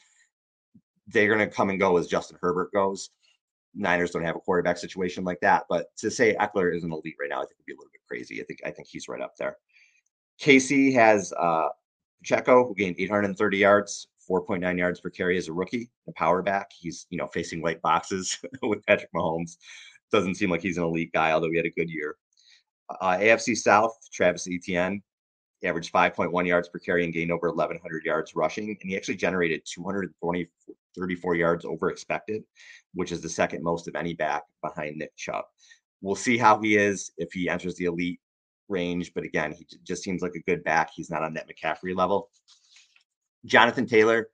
they're 1.07 1.27
going 1.33 1.47
to 1.47 1.53
come 1.53 1.69
and 1.69 1.79
go 1.79 1.97
as 1.97 2.07
Justin 2.07 2.37
Herbert 2.41 2.71
goes. 2.73 3.09
Niners 3.75 4.11
don't 4.11 4.23
have 4.23 4.35
a 4.35 4.39
quarterback 4.39 4.77
situation 4.77 5.23
like 5.23 5.39
that, 5.41 5.65
but 5.69 5.95
to 5.97 6.09
say 6.09 6.35
Ekeler 6.39 6.75
is 6.75 6.83
an 6.83 6.91
elite 6.91 7.15
right 7.19 7.29
now, 7.29 7.37
I 7.37 7.45
think 7.45 7.57
would 7.57 7.65
be 7.65 7.73
a 7.73 7.77
little 7.77 7.91
bit 7.91 8.01
crazy. 8.07 8.41
I 8.41 8.45
think 8.45 8.59
I 8.65 8.71
think 8.71 8.87
he's 8.87 9.07
right 9.07 9.21
up 9.21 9.35
there. 9.37 9.57
KC 10.41 10.93
has 10.93 11.31
uh 11.33 11.67
Pacheco, 12.19 12.67
who 12.67 12.73
gained 12.73 12.95
830 12.97 13.57
yards 13.57 14.07
4.9 14.29 14.77
yards 14.77 14.99
per 14.99 15.09
carry 15.09 15.37
as 15.37 15.47
a 15.47 15.53
rookie, 15.53 15.89
a 16.07 16.11
power 16.13 16.41
back. 16.41 16.71
He's, 16.77 17.07
you 17.09 17.17
know, 17.17 17.27
facing 17.27 17.61
white 17.61 17.81
boxes 17.81 18.37
with 18.61 18.85
Patrick 18.85 19.11
Mahomes. 19.15 19.57
Doesn't 20.11 20.35
seem 20.35 20.49
like 20.49 20.61
he's 20.61 20.77
an 20.77 20.83
elite 20.83 21.11
guy, 21.13 21.31
although 21.31 21.49
he 21.49 21.57
had 21.57 21.65
a 21.65 21.71
good 21.71 21.89
year. 21.89 22.15
Uh, 23.01 23.17
AFC 23.17 23.55
South, 23.55 23.97
Travis 24.13 24.47
Etienne 24.49 25.01
averaged 25.63 25.91
5.1 25.91 26.47
yards 26.47 26.69
per 26.69 26.79
carry 26.79 27.03
and 27.03 27.13
gained 27.13 27.31
over 27.31 27.49
1,100 27.49 28.03
yards 28.03 28.35
rushing. 28.35 28.69
And 28.69 28.77
he 28.89 28.95
actually 28.95 29.15
generated 29.15 29.61
220, 29.65 30.47
34 30.95 31.35
yards 31.35 31.65
over 31.65 31.89
expected, 31.89 32.43
which 32.93 33.11
is 33.11 33.21
the 33.21 33.29
second 33.29 33.63
most 33.63 33.87
of 33.87 33.95
any 33.95 34.13
back 34.13 34.43
behind 34.61 34.97
Nick 34.97 35.15
Chubb. 35.15 35.45
We'll 36.01 36.15
see 36.15 36.37
how 36.37 36.59
he 36.59 36.77
is 36.77 37.11
if 37.17 37.33
he 37.33 37.49
enters 37.49 37.75
the 37.75 37.85
elite 37.85 38.19
range. 38.69 39.13
But 39.13 39.23
again, 39.23 39.51
he 39.51 39.65
just 39.83 40.03
seems 40.03 40.21
like 40.21 40.35
a 40.35 40.41
good 40.41 40.63
back. 40.63 40.91
He's 40.93 41.09
not 41.09 41.23
on 41.23 41.33
that 41.33 41.47
McCaffrey 41.49 41.95
level. 41.95 42.29
Jonathan 43.45 43.85
Taylor, 43.85 44.29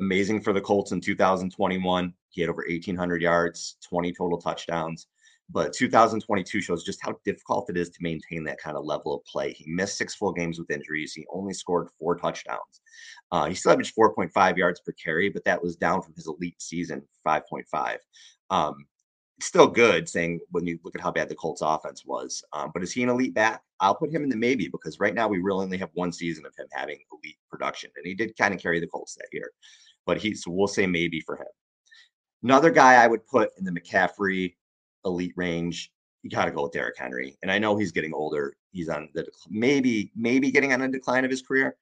amazing 0.00 0.40
for 0.40 0.52
the 0.52 0.60
Colts 0.60 0.92
in 0.92 1.00
2021. 1.00 2.14
He 2.28 2.40
had 2.40 2.50
over 2.50 2.64
1,800 2.68 3.22
yards, 3.22 3.76
20 3.88 4.12
total 4.12 4.40
touchdowns. 4.40 5.08
But 5.52 5.72
2022 5.72 6.60
shows 6.60 6.84
just 6.84 7.00
how 7.02 7.16
difficult 7.24 7.70
it 7.70 7.76
is 7.76 7.90
to 7.90 8.02
maintain 8.02 8.44
that 8.44 8.60
kind 8.60 8.76
of 8.76 8.84
level 8.84 9.14
of 9.14 9.24
play. 9.24 9.52
He 9.52 9.70
missed 9.70 9.98
six 9.98 10.14
full 10.14 10.32
games 10.32 10.58
with 10.58 10.70
injuries. 10.70 11.12
He 11.12 11.26
only 11.32 11.54
scored 11.54 11.88
four 11.98 12.16
touchdowns. 12.16 12.80
Uh, 13.32 13.46
he 13.46 13.54
still 13.54 13.72
averaged 13.72 13.96
4.5 13.96 14.56
yards 14.56 14.80
per 14.80 14.92
carry, 14.92 15.28
but 15.28 15.44
that 15.44 15.60
was 15.60 15.76
down 15.76 16.02
from 16.02 16.14
his 16.14 16.28
elite 16.28 16.60
season, 16.62 17.02
5.5. 17.26 17.96
Um, 18.50 18.86
still 19.40 19.66
good, 19.66 20.08
saying 20.08 20.40
when 20.50 20.66
you 20.66 20.78
look 20.84 20.94
at 20.94 21.00
how 21.00 21.10
bad 21.10 21.28
the 21.28 21.34
Colts 21.34 21.62
offense 21.62 22.04
was. 22.04 22.44
Um, 22.52 22.70
but 22.72 22.82
is 22.82 22.92
he 22.92 23.02
an 23.02 23.08
elite 23.08 23.34
back? 23.34 23.62
I'll 23.80 23.94
put 23.94 24.12
him 24.12 24.22
in 24.22 24.28
the 24.28 24.36
maybe 24.36 24.68
because 24.68 25.00
right 25.00 25.14
now 25.14 25.26
we 25.26 25.38
really 25.38 25.64
only 25.64 25.78
have 25.78 25.90
one 25.94 26.12
season 26.12 26.46
of 26.46 26.54
him 26.56 26.66
having 26.72 26.98
elite 27.12 27.38
production, 27.50 27.90
and 27.96 28.06
he 28.06 28.14
did 28.14 28.36
kind 28.36 28.54
of 28.54 28.60
carry 28.60 28.78
the 28.78 28.86
Colts 28.86 29.16
that 29.16 29.28
year. 29.32 29.50
But 30.06 30.18
he's 30.18 30.44
so 30.44 30.50
we'll 30.50 30.68
say 30.68 30.86
maybe 30.86 31.20
for 31.20 31.36
him. 31.36 31.46
Another 32.42 32.70
guy 32.70 32.94
I 32.94 33.06
would 33.06 33.26
put 33.26 33.50
in 33.58 33.64
the 33.64 33.72
McCaffrey 33.72 34.54
elite 35.04 35.34
range. 35.36 35.92
You 36.22 36.30
got 36.30 36.44
to 36.44 36.50
go 36.50 36.64
with 36.64 36.72
Derrick 36.72 36.98
Henry, 36.98 37.36
and 37.42 37.50
I 37.50 37.58
know 37.58 37.76
he's 37.76 37.92
getting 37.92 38.12
older. 38.12 38.54
He's 38.72 38.88
on 38.88 39.08
the 39.14 39.26
maybe 39.48 40.12
maybe 40.14 40.50
getting 40.50 40.72
on 40.72 40.82
a 40.82 40.88
decline 40.88 41.24
of 41.24 41.30
his 41.30 41.42
career, 41.42 41.76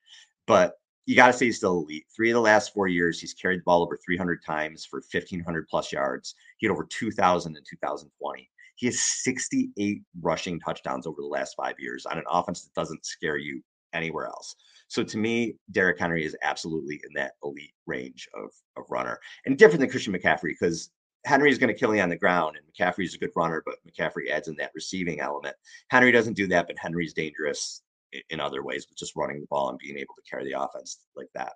but 0.46 0.74
you 1.06 1.16
got 1.16 1.28
to 1.28 1.32
say 1.32 1.46
he's 1.46 1.56
still 1.56 1.78
elite. 1.78 2.04
Three 2.14 2.30
of 2.30 2.34
the 2.34 2.40
last 2.40 2.74
four 2.74 2.86
years, 2.86 3.18
he's 3.18 3.32
carried 3.32 3.60
the 3.60 3.64
ball 3.64 3.82
over 3.82 3.98
300 4.04 4.44
times 4.44 4.84
for 4.84 5.02
1,500 5.10 5.66
plus 5.66 5.90
yards. 5.90 6.34
He 6.58 6.66
had 6.66 6.72
over 6.72 6.84
2,000 6.84 7.56
in 7.56 7.62
2020. 7.68 8.50
He 8.76 8.86
has 8.86 9.00
68 9.00 10.02
rushing 10.20 10.60
touchdowns 10.60 11.06
over 11.06 11.22
the 11.22 11.26
last 11.26 11.54
five 11.56 11.76
years 11.78 12.04
on 12.04 12.18
an 12.18 12.24
offense 12.30 12.62
that 12.62 12.78
doesn't 12.78 13.06
scare 13.06 13.38
you 13.38 13.62
anywhere 13.94 14.26
else. 14.26 14.54
So 14.88 15.02
to 15.02 15.16
me, 15.16 15.56
Derrick 15.70 15.98
Henry 15.98 16.26
is 16.26 16.36
absolutely 16.42 17.00
in 17.08 17.14
that 17.14 17.32
elite 17.42 17.72
range 17.86 18.28
of, 18.34 18.50
of 18.76 18.84
runner 18.90 19.18
and 19.46 19.56
different 19.56 19.80
than 19.80 19.90
Christian 19.90 20.12
McCaffrey 20.12 20.52
because 20.60 20.90
Henry 21.24 21.50
is 21.50 21.58
going 21.58 21.72
to 21.72 21.78
kill 21.78 21.94
you 21.94 22.00
on 22.00 22.08
the 22.08 22.16
ground, 22.16 22.56
and 22.56 22.66
McCaffrey 22.66 23.04
is 23.04 23.14
a 23.14 23.18
good 23.18 23.32
runner, 23.34 23.62
but 23.64 23.76
McCaffrey 23.86 24.30
adds 24.30 24.48
in 24.48 24.56
that 24.56 24.70
receiving 24.74 25.20
element. 25.20 25.56
Henry 25.90 26.12
doesn't 26.12 26.34
do 26.34 26.46
that, 26.48 26.66
but 26.66 26.78
Henry's 26.78 27.12
dangerous 27.12 27.82
in 28.30 28.40
other 28.40 28.62
ways 28.62 28.86
with 28.88 28.98
just 28.98 29.16
running 29.16 29.40
the 29.40 29.46
ball 29.48 29.68
and 29.68 29.78
being 29.78 29.98
able 29.98 30.14
to 30.14 30.30
carry 30.30 30.44
the 30.44 30.60
offense 30.60 31.00
like 31.16 31.28
that. 31.34 31.52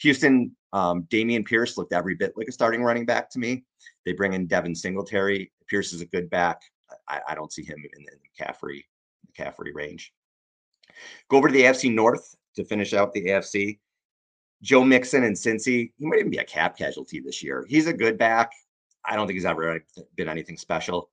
Houston, 0.00 0.54
um, 0.72 1.04
Dameon 1.04 1.46
Pierce 1.46 1.78
looked 1.78 1.92
every 1.92 2.14
bit 2.14 2.34
like 2.36 2.48
a 2.48 2.52
starting 2.52 2.82
running 2.82 3.06
back 3.06 3.30
to 3.30 3.38
me. 3.38 3.64
They 4.04 4.12
bring 4.12 4.34
in 4.34 4.46
Devin 4.46 4.74
Singletary. 4.74 5.50
Pierce 5.68 5.92
is 5.92 6.02
a 6.02 6.06
good 6.06 6.28
back. 6.28 6.60
I, 7.08 7.20
I 7.28 7.34
don't 7.34 7.52
see 7.52 7.64
him 7.64 7.78
in, 7.78 8.00
in 8.00 8.18
the 8.20 8.44
McCaffrey, 8.44 8.84
McCaffrey 9.32 9.74
range. 9.74 10.12
Go 11.28 11.38
over 11.38 11.48
to 11.48 11.54
the 11.54 11.62
AFC 11.62 11.92
North 11.92 12.34
to 12.56 12.64
finish 12.64 12.92
out 12.92 13.12
the 13.12 13.26
AFC. 13.26 13.78
Joe 14.62 14.84
Mixon 14.84 15.24
and 15.24 15.36
Cincy, 15.36 15.92
he 15.96 16.06
might 16.06 16.18
even 16.18 16.30
be 16.30 16.38
a 16.38 16.44
cap 16.44 16.76
casualty 16.76 17.20
this 17.20 17.42
year. 17.42 17.66
He's 17.68 17.86
a 17.86 17.92
good 17.92 18.18
back. 18.18 18.52
I 19.08 19.16
don't 19.16 19.26
think 19.26 19.36
he's 19.36 19.44
ever 19.44 19.80
been 20.16 20.28
anything 20.28 20.56
special. 20.56 21.10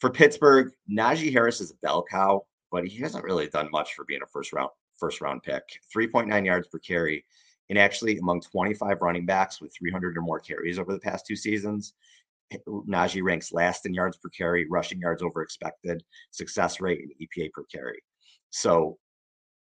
For 0.00 0.10
Pittsburgh, 0.10 0.72
Najee 0.90 1.32
Harris 1.32 1.60
is 1.60 1.70
a 1.70 1.76
bell 1.76 2.04
cow 2.08 2.44
but 2.70 2.86
he 2.86 2.98
hasn't 2.98 3.24
really 3.24 3.48
done 3.48 3.70
much 3.70 3.94
for 3.94 4.04
being 4.04 4.22
a 4.22 4.26
first 4.26 4.52
round 4.52 4.70
first 4.98 5.20
round 5.20 5.42
pick. 5.42 5.62
3.9 5.94 6.44
yards 6.44 6.68
per 6.68 6.78
carry, 6.78 7.24
and 7.68 7.78
actually 7.78 8.18
among 8.18 8.40
25 8.40 8.98
running 9.00 9.26
backs 9.26 9.60
with 9.60 9.74
300 9.76 10.16
or 10.16 10.22
more 10.22 10.40
carries 10.40 10.78
over 10.78 10.92
the 10.92 10.98
past 10.98 11.26
two 11.26 11.36
seasons, 11.36 11.94
Najee 12.66 13.22
ranks 13.22 13.52
last 13.52 13.86
in 13.86 13.94
yards 13.94 14.16
per 14.16 14.28
carry, 14.30 14.66
rushing 14.70 15.00
yards 15.00 15.22
over 15.22 15.42
expected, 15.42 16.02
success 16.30 16.80
rate, 16.80 17.00
and 17.00 17.12
EPA 17.20 17.52
per 17.52 17.64
carry. 17.64 18.02
So 18.50 18.98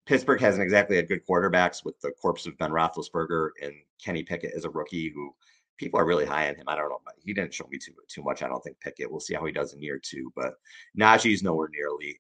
Pittsburgh 0.06 0.42
hasn't 0.42 0.64
exactly 0.64 0.96
had 0.96 1.08
good 1.08 1.26
quarterbacks 1.30 1.86
with 1.86 2.00
the 2.02 2.12
corpse 2.22 2.48
of 2.48 2.58
Ben 2.58 2.72
Roethlisberger 2.72 3.50
and 3.62 3.74
Kenny 4.04 4.24
Pickett 4.24 4.54
as 4.56 4.66
a 4.66 4.70
rookie 4.70 5.12
who 5.14 5.34
people 5.80 6.00
are 6.00 6.06
really 6.06 6.26
high 6.26 6.50
on 6.50 6.56
him. 6.56 6.66
I 6.68 6.76
don't 6.76 6.90
know. 6.90 7.00
He 7.24 7.34
didn't 7.34 7.54
show 7.54 7.68
me 7.72 7.80
too 7.80 7.94
too 8.08 8.22
much. 8.22 8.44
I 8.44 8.48
don't 8.48 8.62
think 8.64 8.80
Pickett. 8.80 9.10
We'll 9.10 9.20
see 9.20 9.34
how 9.34 9.46
he 9.46 9.52
does 9.52 9.74
in 9.74 9.82
year 9.82 10.00
two. 10.00 10.32
But 10.36 10.54
Najee's 11.00 11.42
nowhere 11.42 11.70
near 11.72 11.88
elite. 11.88 12.20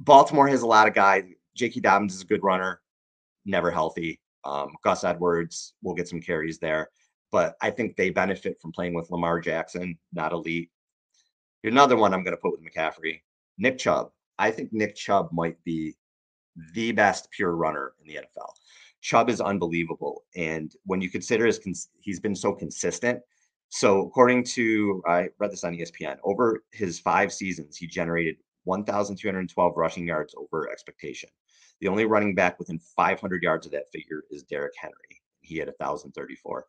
Baltimore 0.00 0.48
has 0.48 0.62
a 0.62 0.66
lot 0.66 0.88
of 0.88 0.94
guys. 0.94 1.24
J.K. 1.54 1.80
Dobbins 1.80 2.16
is 2.16 2.22
a 2.22 2.26
good 2.26 2.42
runner, 2.42 2.80
never 3.46 3.70
healthy. 3.70 4.20
Um, 4.44 4.74
Gus 4.82 5.04
Edwards 5.04 5.74
will 5.82 5.94
get 5.94 6.08
some 6.08 6.20
carries 6.20 6.58
there, 6.58 6.90
but 7.30 7.54
I 7.62 7.70
think 7.70 7.96
they 7.96 8.10
benefit 8.10 8.60
from 8.60 8.72
playing 8.72 8.94
with 8.94 9.10
Lamar 9.10 9.40
Jackson, 9.40 9.96
not 10.12 10.32
elite. 10.32 10.70
Another 11.62 11.96
one 11.96 12.12
I'm 12.12 12.24
going 12.24 12.36
to 12.36 12.42
put 12.42 12.52
with 12.52 12.60
McCaffrey, 12.60 13.22
Nick 13.56 13.78
Chubb. 13.78 14.10
I 14.38 14.50
think 14.50 14.72
Nick 14.72 14.96
Chubb 14.96 15.30
might 15.32 15.62
be 15.64 15.96
the 16.74 16.92
best 16.92 17.30
pure 17.30 17.54
runner 17.56 17.92
in 18.02 18.08
the 18.08 18.20
NFL. 18.20 18.50
Chubb 19.04 19.28
is 19.28 19.42
unbelievable, 19.42 20.24
and 20.34 20.74
when 20.86 21.02
you 21.02 21.10
consider 21.10 21.44
his, 21.44 21.60
he's 22.00 22.20
been 22.20 22.34
so 22.34 22.54
consistent. 22.54 23.20
So, 23.68 24.00
according 24.00 24.44
to 24.44 25.02
I 25.06 25.28
read 25.38 25.52
this 25.52 25.62
on 25.62 25.74
ESPN, 25.74 26.16
over 26.24 26.64
his 26.72 27.00
five 27.00 27.30
seasons, 27.30 27.76
he 27.76 27.86
generated 27.86 28.36
1,212 28.62 29.76
rushing 29.76 30.06
yards 30.06 30.34
over 30.38 30.70
expectation. 30.70 31.28
The 31.82 31.88
only 31.88 32.06
running 32.06 32.34
back 32.34 32.58
within 32.58 32.78
500 32.78 33.42
yards 33.42 33.66
of 33.66 33.72
that 33.72 33.90
figure 33.92 34.22
is 34.30 34.42
Derrick 34.42 34.72
Henry. 34.78 35.20
He 35.42 35.58
had 35.58 35.68
1,034. 35.68 36.64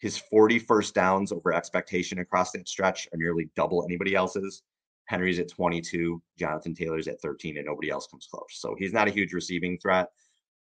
His 0.00 0.18
40 0.18 0.58
first 0.58 0.96
downs 0.96 1.30
over 1.30 1.52
expectation 1.52 2.18
across 2.18 2.50
that 2.52 2.66
stretch 2.66 3.06
are 3.12 3.18
nearly 3.18 3.50
double 3.54 3.84
anybody 3.84 4.16
else's. 4.16 4.64
Henry's 5.04 5.38
at 5.38 5.48
22, 5.48 6.20
Jonathan 6.36 6.74
Taylor's 6.74 7.06
at 7.06 7.20
13, 7.20 7.56
and 7.56 7.66
nobody 7.66 7.88
else 7.88 8.08
comes 8.08 8.26
close. 8.28 8.48
So 8.54 8.74
he's 8.76 8.92
not 8.92 9.06
a 9.06 9.12
huge 9.12 9.32
receiving 9.32 9.78
threat. 9.78 10.08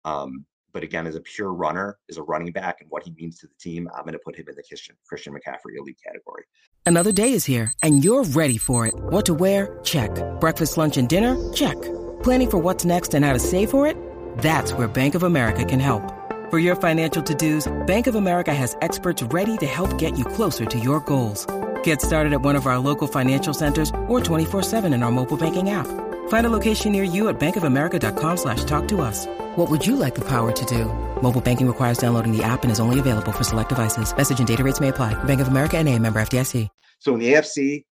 Um, 0.04 0.46
but 0.76 0.84
again, 0.84 1.08
as 1.08 1.16
a 1.16 1.22
pure 1.22 1.54
runner, 1.54 1.98
as 2.10 2.18
a 2.18 2.24
running 2.24 2.52
back, 2.52 2.82
and 2.82 2.90
what 2.92 3.02
he 3.02 3.12
means 3.18 3.40
to 3.40 3.48
the 3.48 3.54
team, 3.58 3.88
I'm 3.96 4.04
going 4.04 4.12
to 4.12 4.20
put 4.20 4.36
him 4.36 4.46
in 4.50 4.56
the 4.56 4.62
Christian, 4.62 4.98
Christian 5.08 5.34
McCaffrey 5.34 5.80
elite 5.80 5.98
category. 6.06 6.44
Another 6.86 7.14
day 7.14 7.32
is 7.32 7.46
here, 7.46 7.72
and 7.82 8.04
you're 8.04 8.26
ready 8.26 8.58
for 8.58 8.86
it. 8.86 8.94
What 8.94 9.26
to 9.28 9.34
wear? 9.34 9.80
Check. 9.84 10.12
Breakfast, 10.42 10.78
lunch, 10.78 10.98
and 10.98 11.08
dinner? 11.08 11.38
Check. 11.54 11.82
Planning 12.24 12.50
for 12.50 12.58
what's 12.58 12.84
next 12.84 13.14
and 13.14 13.24
how 13.24 13.32
to 13.32 13.40
save 13.40 13.70
for 13.70 13.88
it? 13.88 13.96
That's 14.40 14.74
where 14.74 14.90
Bank 14.90 15.16
of 15.16 15.24
America 15.24 15.64
can 15.64 15.80
help. 15.80 16.04
For 16.50 16.60
your 16.60 16.76
financial 16.76 17.24
to-dos, 17.24 17.72
Bank 17.88 18.08
of 18.08 18.16
America 18.16 18.54
has 18.54 18.76
experts 18.82 19.24
ready 19.24 19.56
to 19.58 19.66
help 19.66 19.98
get 19.98 20.18
you 20.18 20.26
closer 20.26 20.66
to 20.66 20.78
your 20.78 21.00
goals. 21.00 21.48
Get 21.84 22.02
started 22.02 22.34
at 22.34 22.42
one 22.42 22.58
of 22.58 22.68
our 22.68 22.80
local 22.80 23.08
financial 23.08 23.54
centers 23.54 23.92
or 24.10 24.20
24-7 24.20 24.94
in 24.94 25.04
our 25.04 25.12
mobile 25.12 25.38
banking 25.38 25.70
app. 25.70 25.88
Find 26.28 26.46
a 26.46 26.52
location 26.52 26.92
near 26.92 27.04
you 27.04 27.30
at 27.30 27.40
bankofamerica.com 27.40 28.38
slash 28.38 28.64
talk 28.66 28.88
to 28.90 29.02
us. 29.02 29.26
What 29.56 29.72
would 29.72 29.88
you 29.88 29.96
like 29.96 30.14
the 30.14 30.28
power 30.28 30.52
to 30.52 30.66
do? 30.66 30.86
Mobile 31.22 31.42
banking 31.42 31.66
requires 31.66 31.98
downloading 31.98 32.36
the 32.36 32.44
app 32.44 32.62
and 32.62 32.72
is 32.72 32.80
only 32.80 33.00
available 33.00 33.32
for 33.32 33.44
select 33.44 33.70
devices. 33.70 34.16
Message 34.16 34.38
and 34.38 34.48
data 34.48 34.64
rates 34.64 34.80
may 34.80 34.90
apply. 34.90 35.16
Bank 35.24 35.42
of 35.42 35.48
America 35.48 35.78
and 35.78 35.90
a 35.90 35.98
member 35.98 36.20
FDIC. 36.20 36.70
So 37.00 37.14
in 37.14 37.20
the 37.20 37.34
AFC, 37.34 37.86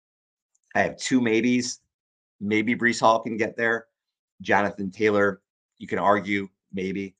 I 0.74 0.82
have 0.82 0.96
two 0.96 1.20
maybes. 1.20 1.80
Maybe 2.40 2.74
Breece 2.74 3.00
Hall 3.00 3.20
can 3.20 3.36
get 3.36 3.56
there. 3.56 3.86
Jonathan 4.40 4.90
Taylor, 4.90 5.42
you 5.78 5.86
can 5.86 5.98
argue, 5.98 6.48
maybe. 6.72 7.16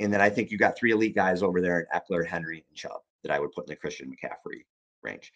And 0.00 0.12
then 0.12 0.20
I 0.20 0.28
think 0.28 0.50
you 0.50 0.58
got 0.58 0.76
three 0.76 0.90
elite 0.90 1.14
guys 1.14 1.42
over 1.42 1.60
there 1.60 1.86
at 1.92 2.08
Ekeler, 2.08 2.26
Henry, 2.26 2.64
and 2.68 2.76
Chubb 2.76 3.00
that 3.22 3.32
I 3.32 3.38
would 3.38 3.52
put 3.52 3.66
in 3.66 3.70
the 3.70 3.76
Christian 3.76 4.10
McCaffrey 4.10 4.62
range. 5.02 5.32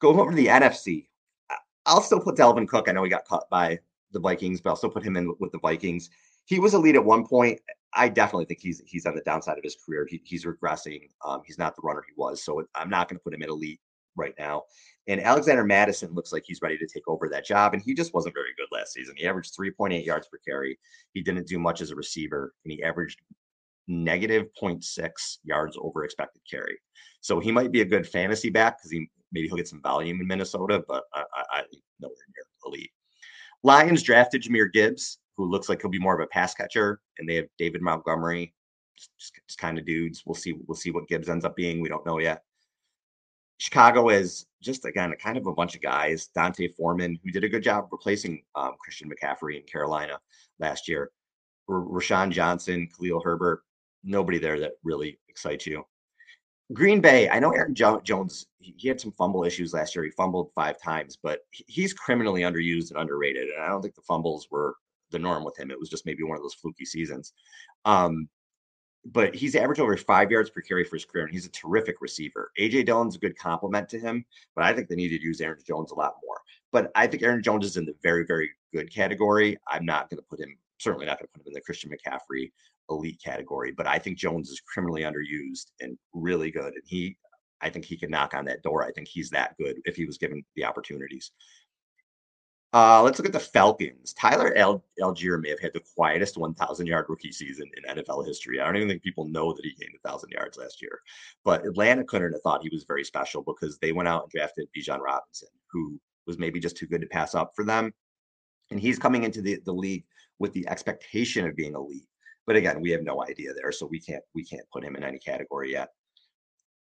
Go 0.00 0.20
over 0.20 0.30
to 0.30 0.36
the 0.36 0.46
NFC. 0.46 1.08
I'll 1.86 2.02
still 2.02 2.20
put 2.20 2.36
Dalvin 2.36 2.68
Cook. 2.68 2.88
I 2.88 2.92
know 2.92 3.02
he 3.02 3.10
got 3.10 3.26
cut 3.26 3.48
by 3.50 3.80
the 4.12 4.20
Vikings, 4.20 4.60
but 4.60 4.70
I'll 4.70 4.76
still 4.76 4.90
put 4.90 5.04
him 5.04 5.16
in 5.16 5.34
with 5.38 5.52
the 5.52 5.58
Vikings. 5.58 6.10
He 6.46 6.58
was 6.58 6.74
a 6.74 6.78
lead 6.78 6.96
at 6.96 7.04
one 7.04 7.26
point. 7.26 7.60
I 7.94 8.08
definitely 8.08 8.46
think 8.46 8.60
he's 8.60 8.82
he's 8.86 9.06
on 9.06 9.14
the 9.14 9.22
downside 9.22 9.58
of 9.58 9.64
his 9.64 9.76
career. 9.84 10.06
He, 10.08 10.20
he's 10.24 10.44
regressing. 10.44 11.08
Um, 11.24 11.42
he's 11.46 11.58
not 11.58 11.74
the 11.76 11.82
runner 11.82 12.02
he 12.06 12.14
was. 12.16 12.42
So 12.42 12.62
I'm 12.74 12.90
not 12.90 13.08
going 13.08 13.18
to 13.18 13.22
put 13.22 13.34
him 13.34 13.42
at 13.42 13.48
elite 13.48 13.80
right 14.16 14.34
now. 14.38 14.64
And 15.06 15.20
Alexander 15.20 15.64
Mattison 15.64 16.12
looks 16.14 16.32
like 16.32 16.44
he's 16.46 16.60
ready 16.60 16.76
to 16.76 16.86
take 16.86 17.08
over 17.08 17.28
that 17.28 17.46
job. 17.46 17.72
And 17.72 17.82
he 17.82 17.94
just 17.94 18.12
wasn't 18.12 18.34
very 18.34 18.50
good 18.56 18.66
last 18.76 18.92
season. 18.92 19.14
He 19.16 19.26
averaged 19.26 19.56
3.8 19.58 20.04
yards 20.04 20.28
per 20.28 20.38
carry. 20.46 20.78
He 21.14 21.22
didn't 21.22 21.46
do 21.46 21.58
much 21.58 21.80
as 21.80 21.90
a 21.90 21.96
receiver, 21.96 22.52
and 22.64 22.72
he 22.72 22.82
averaged 22.82 23.20
negative 23.86 24.48
0.6 24.60 25.38
yards 25.44 25.78
over 25.80 26.04
expected 26.04 26.42
carry. 26.50 26.78
So 27.20 27.40
he 27.40 27.50
might 27.50 27.72
be 27.72 27.80
a 27.80 27.86
good 27.86 28.06
fantasy 28.06 28.50
back 28.50 28.78
because 28.78 28.90
he 28.90 29.08
maybe 29.32 29.48
he'll 29.48 29.56
get 29.56 29.68
some 29.68 29.82
volume 29.82 30.20
in 30.20 30.26
Minnesota, 30.26 30.84
but 30.86 31.04
I, 31.14 31.20
I, 31.34 31.44
I 31.52 31.62
nowhere 32.00 32.16
near 32.34 32.44
elite. 32.66 32.90
Lions 33.62 34.02
drafted 34.02 34.42
Jahmyr 34.42 34.72
Gibbs, 34.72 35.18
who 35.36 35.48
looks 35.48 35.68
like 35.68 35.80
he'll 35.80 35.90
be 35.90 35.98
more 35.98 36.14
of 36.18 36.24
a 36.24 36.28
pass 36.28 36.54
catcher, 36.54 37.00
and 37.18 37.28
they 37.28 37.36
have 37.36 37.46
David 37.58 37.82
Montgomery, 37.82 38.54
just, 38.96 39.10
just 39.46 39.58
kind 39.58 39.78
of 39.78 39.86
dudes. 39.86 40.22
We'll 40.26 40.34
see. 40.34 40.54
We'll 40.66 40.76
see 40.76 40.90
what 40.90 41.08
Gibbs 41.08 41.28
ends 41.28 41.44
up 41.44 41.56
being. 41.56 41.80
We 41.80 41.88
don't 41.88 42.06
know 42.06 42.18
yet. 42.18 42.42
Chicago 43.58 44.08
is 44.08 44.46
just 44.62 44.84
again 44.84 45.12
kind 45.20 45.36
of 45.36 45.46
a 45.46 45.52
bunch 45.52 45.74
of 45.74 45.82
guys. 45.82 46.28
D'Onta 46.28 46.74
Foreman, 46.76 47.18
who 47.24 47.30
did 47.30 47.44
a 47.44 47.48
good 47.48 47.62
job 47.62 47.88
replacing 47.90 48.42
um, 48.54 48.72
Christian 48.80 49.10
McCaffrey 49.10 49.56
in 49.56 49.62
Carolina 49.64 50.18
last 50.60 50.88
year. 50.88 51.10
R- 51.68 51.82
Roschon 51.82 52.30
Johnson, 52.30 52.88
Khalil 52.96 53.20
Herbert. 53.22 53.62
Nobody 54.04 54.38
there 54.38 54.60
that 54.60 54.72
really 54.84 55.18
excites 55.28 55.66
you. 55.66 55.84
Green 56.72 57.00
Bay, 57.00 57.28
I 57.28 57.38
know 57.38 57.52
Aaron 57.52 57.74
jo- 57.74 58.00
Jones, 58.00 58.46
he 58.60 58.88
had 58.88 59.00
some 59.00 59.12
fumble 59.12 59.44
issues 59.44 59.72
last 59.72 59.94
year. 59.94 60.04
He 60.04 60.10
fumbled 60.10 60.50
five 60.54 60.80
times, 60.80 61.16
but 61.20 61.40
he's 61.50 61.94
criminally 61.94 62.42
underused 62.42 62.90
and 62.90 63.00
underrated. 63.00 63.48
And 63.48 63.62
I 63.62 63.68
don't 63.68 63.80
think 63.80 63.94
the 63.94 64.02
fumbles 64.02 64.48
were 64.50 64.76
the 65.10 65.18
norm 65.18 65.44
with 65.44 65.58
him. 65.58 65.70
It 65.70 65.80
was 65.80 65.88
just 65.88 66.04
maybe 66.04 66.24
one 66.24 66.36
of 66.36 66.42
those 66.42 66.54
fluky 66.54 66.84
seasons. 66.84 67.32
Um, 67.86 68.28
but 69.06 69.34
he's 69.34 69.56
averaged 69.56 69.80
over 69.80 69.96
five 69.96 70.30
yards 70.30 70.50
per 70.50 70.60
carry 70.60 70.84
for 70.84 70.96
his 70.96 71.06
career, 71.06 71.24
and 71.24 71.32
he's 71.32 71.46
a 71.46 71.50
terrific 71.50 71.96
receiver. 72.02 72.50
AJ 72.58 72.84
Dillon's 72.84 73.16
a 73.16 73.20
good 73.20 73.38
compliment 73.38 73.88
to 73.90 73.98
him, 73.98 74.24
but 74.54 74.64
I 74.64 74.74
think 74.74 74.88
they 74.88 74.96
need 74.96 75.08
to 75.08 75.22
use 75.22 75.40
Aaron 75.40 75.58
Jones 75.66 75.92
a 75.92 75.94
lot 75.94 76.16
more. 76.22 76.38
But 76.72 76.90
I 76.94 77.06
think 77.06 77.22
Aaron 77.22 77.42
Jones 77.42 77.64
is 77.64 77.78
in 77.78 77.86
the 77.86 77.94
very, 78.02 78.26
very 78.26 78.50
good 78.74 78.92
category. 78.92 79.56
I'm 79.68 79.86
not 79.86 80.10
going 80.10 80.18
to 80.18 80.26
put 80.28 80.40
him, 80.40 80.58
certainly 80.78 81.06
not 81.06 81.18
going 81.18 81.28
to 81.28 81.32
put 81.32 81.40
him 81.40 81.48
in 81.48 81.54
the 81.54 81.60
Christian 81.62 81.90
McCaffrey 81.90 82.50
elite 82.90 83.20
category, 83.24 83.72
but 83.72 83.86
I 83.86 83.98
think 83.98 84.18
Jones 84.18 84.50
is 84.50 84.60
criminally 84.60 85.02
underused 85.02 85.72
and 85.80 85.98
really 86.12 86.50
good. 86.50 86.74
And 86.74 86.82
he, 86.86 87.16
I 87.60 87.70
think 87.70 87.84
he 87.84 87.96
can 87.96 88.10
knock 88.10 88.34
on 88.34 88.44
that 88.46 88.62
door. 88.62 88.84
I 88.84 88.92
think 88.92 89.08
he's 89.08 89.30
that 89.30 89.56
good 89.58 89.76
if 89.84 89.96
he 89.96 90.06
was 90.06 90.18
given 90.18 90.44
the 90.56 90.64
opportunities. 90.64 91.32
Uh, 92.74 93.02
let's 93.02 93.18
look 93.18 93.26
at 93.26 93.32
the 93.32 93.40
Falcons. 93.40 94.12
Tyler 94.12 94.54
Al- 94.56 94.84
Allgeier 95.00 95.40
may 95.40 95.48
have 95.48 95.60
had 95.60 95.72
the 95.72 95.82
quietest 95.96 96.36
1,000 96.36 96.86
yard 96.86 97.06
rookie 97.08 97.32
season 97.32 97.66
in 97.76 97.96
NFL 97.96 98.26
history. 98.26 98.60
I 98.60 98.66
don't 98.66 98.76
even 98.76 98.88
think 98.88 99.02
people 99.02 99.26
know 99.26 99.54
that 99.54 99.64
he 99.64 99.74
gained 99.74 99.94
1,000 100.02 100.30
yards 100.30 100.58
last 100.58 100.82
year. 100.82 101.00
But 101.44 101.64
Atlanta 101.64 102.04
couldn't 102.04 102.32
have 102.32 102.42
thought 102.42 102.62
he 102.62 102.68
was 102.70 102.84
very 102.84 103.04
special 103.04 103.42
because 103.42 103.78
they 103.78 103.92
went 103.92 104.08
out 104.08 104.24
and 104.24 104.30
drafted 104.30 104.68
Bijan 104.76 105.00
Robinson, 105.00 105.48
who 105.72 105.98
was 106.26 106.38
maybe 106.38 106.60
just 106.60 106.76
too 106.76 106.86
good 106.86 107.00
to 107.00 107.06
pass 107.06 107.34
up 107.34 107.52
for 107.56 107.64
them. 107.64 107.92
And 108.70 108.78
he's 108.78 108.98
coming 108.98 109.24
into 109.24 109.40
the, 109.40 109.60
the 109.64 109.72
league 109.72 110.04
with 110.38 110.52
the 110.52 110.68
expectation 110.68 111.46
of 111.46 111.56
being 111.56 111.74
elite 111.74 112.06
But 112.48 112.56
again, 112.56 112.80
we 112.80 112.90
have 112.92 113.02
no 113.02 113.22
idea 113.22 113.52
there, 113.52 113.70
so 113.70 113.84
we 113.84 114.00
can't 114.00 114.24
we 114.34 114.42
can't 114.42 114.64
put 114.72 114.82
him 114.82 114.96
in 114.96 115.04
any 115.04 115.18
category 115.18 115.70
yet. 115.72 115.90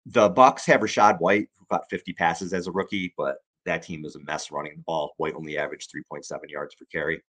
The 0.04 0.28
Bucs 0.28 0.66
have 0.66 0.82
Rachaad 0.82 1.18
White, 1.18 1.48
who 1.58 1.64
caught 1.70 1.88
50 1.88 2.12
passes 2.12 2.52
as 2.52 2.66
a 2.66 2.72
rookie, 2.72 3.14
but 3.16 3.38
that 3.64 3.82
team 3.82 4.02
was 4.02 4.16
a 4.16 4.20
mess 4.24 4.50
running 4.50 4.74
the 4.76 4.82
ball. 4.82 5.14
White 5.16 5.34
only 5.34 5.56
averaged 5.56 5.90
3.7 5.90 6.22
yards 6.50 6.74
per 6.74 6.84
carry. 6.92 7.22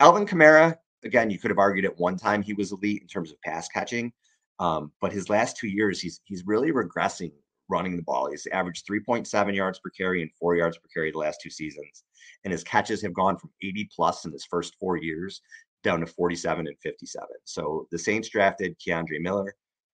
Alvin 0.00 0.26
Kamara, 0.26 0.76
again, 1.04 1.28
you 1.28 1.38
could 1.38 1.50
have 1.50 1.58
argued 1.58 1.84
at 1.84 1.98
one 1.98 2.16
time 2.16 2.40
he 2.40 2.54
was 2.54 2.72
elite 2.72 3.02
in 3.02 3.06
terms 3.06 3.30
of 3.30 3.40
pass 3.42 3.68
catching, 3.68 4.14
um, 4.58 4.90
but 5.02 5.12
his 5.12 5.28
last 5.28 5.58
two 5.58 5.68
years, 5.68 6.00
he's 6.00 6.22
he's 6.24 6.46
really 6.46 6.72
regressing 6.72 7.32
running 7.68 7.96
the 7.96 8.02
ball. 8.02 8.30
He's 8.30 8.46
averaged 8.46 8.86
3.7 8.86 9.54
yards 9.54 9.78
per 9.78 9.90
carry 9.90 10.22
and 10.22 10.32
four 10.40 10.56
yards 10.56 10.78
per 10.78 10.88
carry 10.92 11.12
the 11.12 11.18
last 11.18 11.42
two 11.42 11.50
seasons, 11.50 12.04
and 12.44 12.50
his 12.50 12.64
catches 12.64 13.02
have 13.02 13.12
gone 13.12 13.36
from 13.36 13.50
80 13.62 13.90
plus 13.94 14.24
in 14.24 14.32
his 14.32 14.46
first 14.46 14.74
four 14.76 14.96
years 14.96 15.42
down 15.82 16.00
to 16.00 16.06
47 16.06 16.66
and 16.66 16.78
57. 16.78 17.28
So 17.44 17.86
the 17.90 17.98
Saints 17.98 18.28
drafted 18.28 18.78
Kendre 18.78 19.20
Miller, 19.20 19.54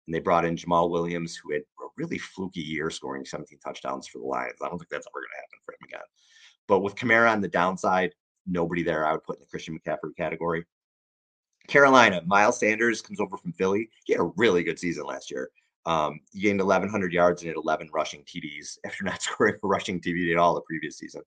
and 0.06 0.14
they 0.14 0.20
brought 0.20 0.44
in 0.44 0.56
Jamaal 0.56 0.90
Williams, 0.90 1.36
who 1.36 1.52
had 1.52 1.62
a 1.62 1.86
really 1.96 2.18
fluky 2.18 2.60
year, 2.60 2.90
scoring 2.90 3.24
17 3.24 3.58
touchdowns 3.58 4.06
for 4.06 4.18
the 4.18 4.24
Lions. 4.24 4.58
I 4.62 4.68
don't 4.68 4.78
think 4.78 4.90
that's 4.90 5.06
ever 5.06 5.20
going 5.20 5.30
to 5.30 5.36
happen 5.36 5.58
for 5.64 5.72
him 5.72 5.88
again. 5.88 6.06
But 6.68 6.80
with 6.80 6.94
Kamara 6.94 7.32
on 7.32 7.40
the 7.40 7.48
downside, 7.48 8.12
nobody 8.46 8.82
there 8.82 9.06
I 9.06 9.12
would 9.12 9.24
put 9.24 9.36
in 9.36 9.40
the 9.40 9.46
Christian 9.46 9.78
McCaffrey 9.78 10.16
category. 10.16 10.64
Carolina, 11.68 12.22
Miles 12.26 12.58
Sanders 12.58 13.02
comes 13.02 13.20
over 13.20 13.36
from 13.36 13.52
Philly. 13.52 13.88
He 14.04 14.12
had 14.12 14.20
a 14.20 14.30
really 14.36 14.64
good 14.64 14.78
season 14.78 15.04
last 15.04 15.30
year. 15.30 15.50
Um, 15.86 16.20
he 16.32 16.40
gained 16.40 16.60
1,100 16.60 17.12
yards 17.12 17.42
and 17.42 17.48
had 17.48 17.56
11 17.56 17.90
rushing 17.92 18.24
TDs 18.24 18.78
after 18.86 19.04
not 19.04 19.22
scoring 19.22 19.54
a 19.62 19.66
rushing 19.66 20.00
TD 20.00 20.32
at 20.32 20.38
all 20.38 20.54
the 20.54 20.60
previous 20.62 20.98
season. 20.98 21.22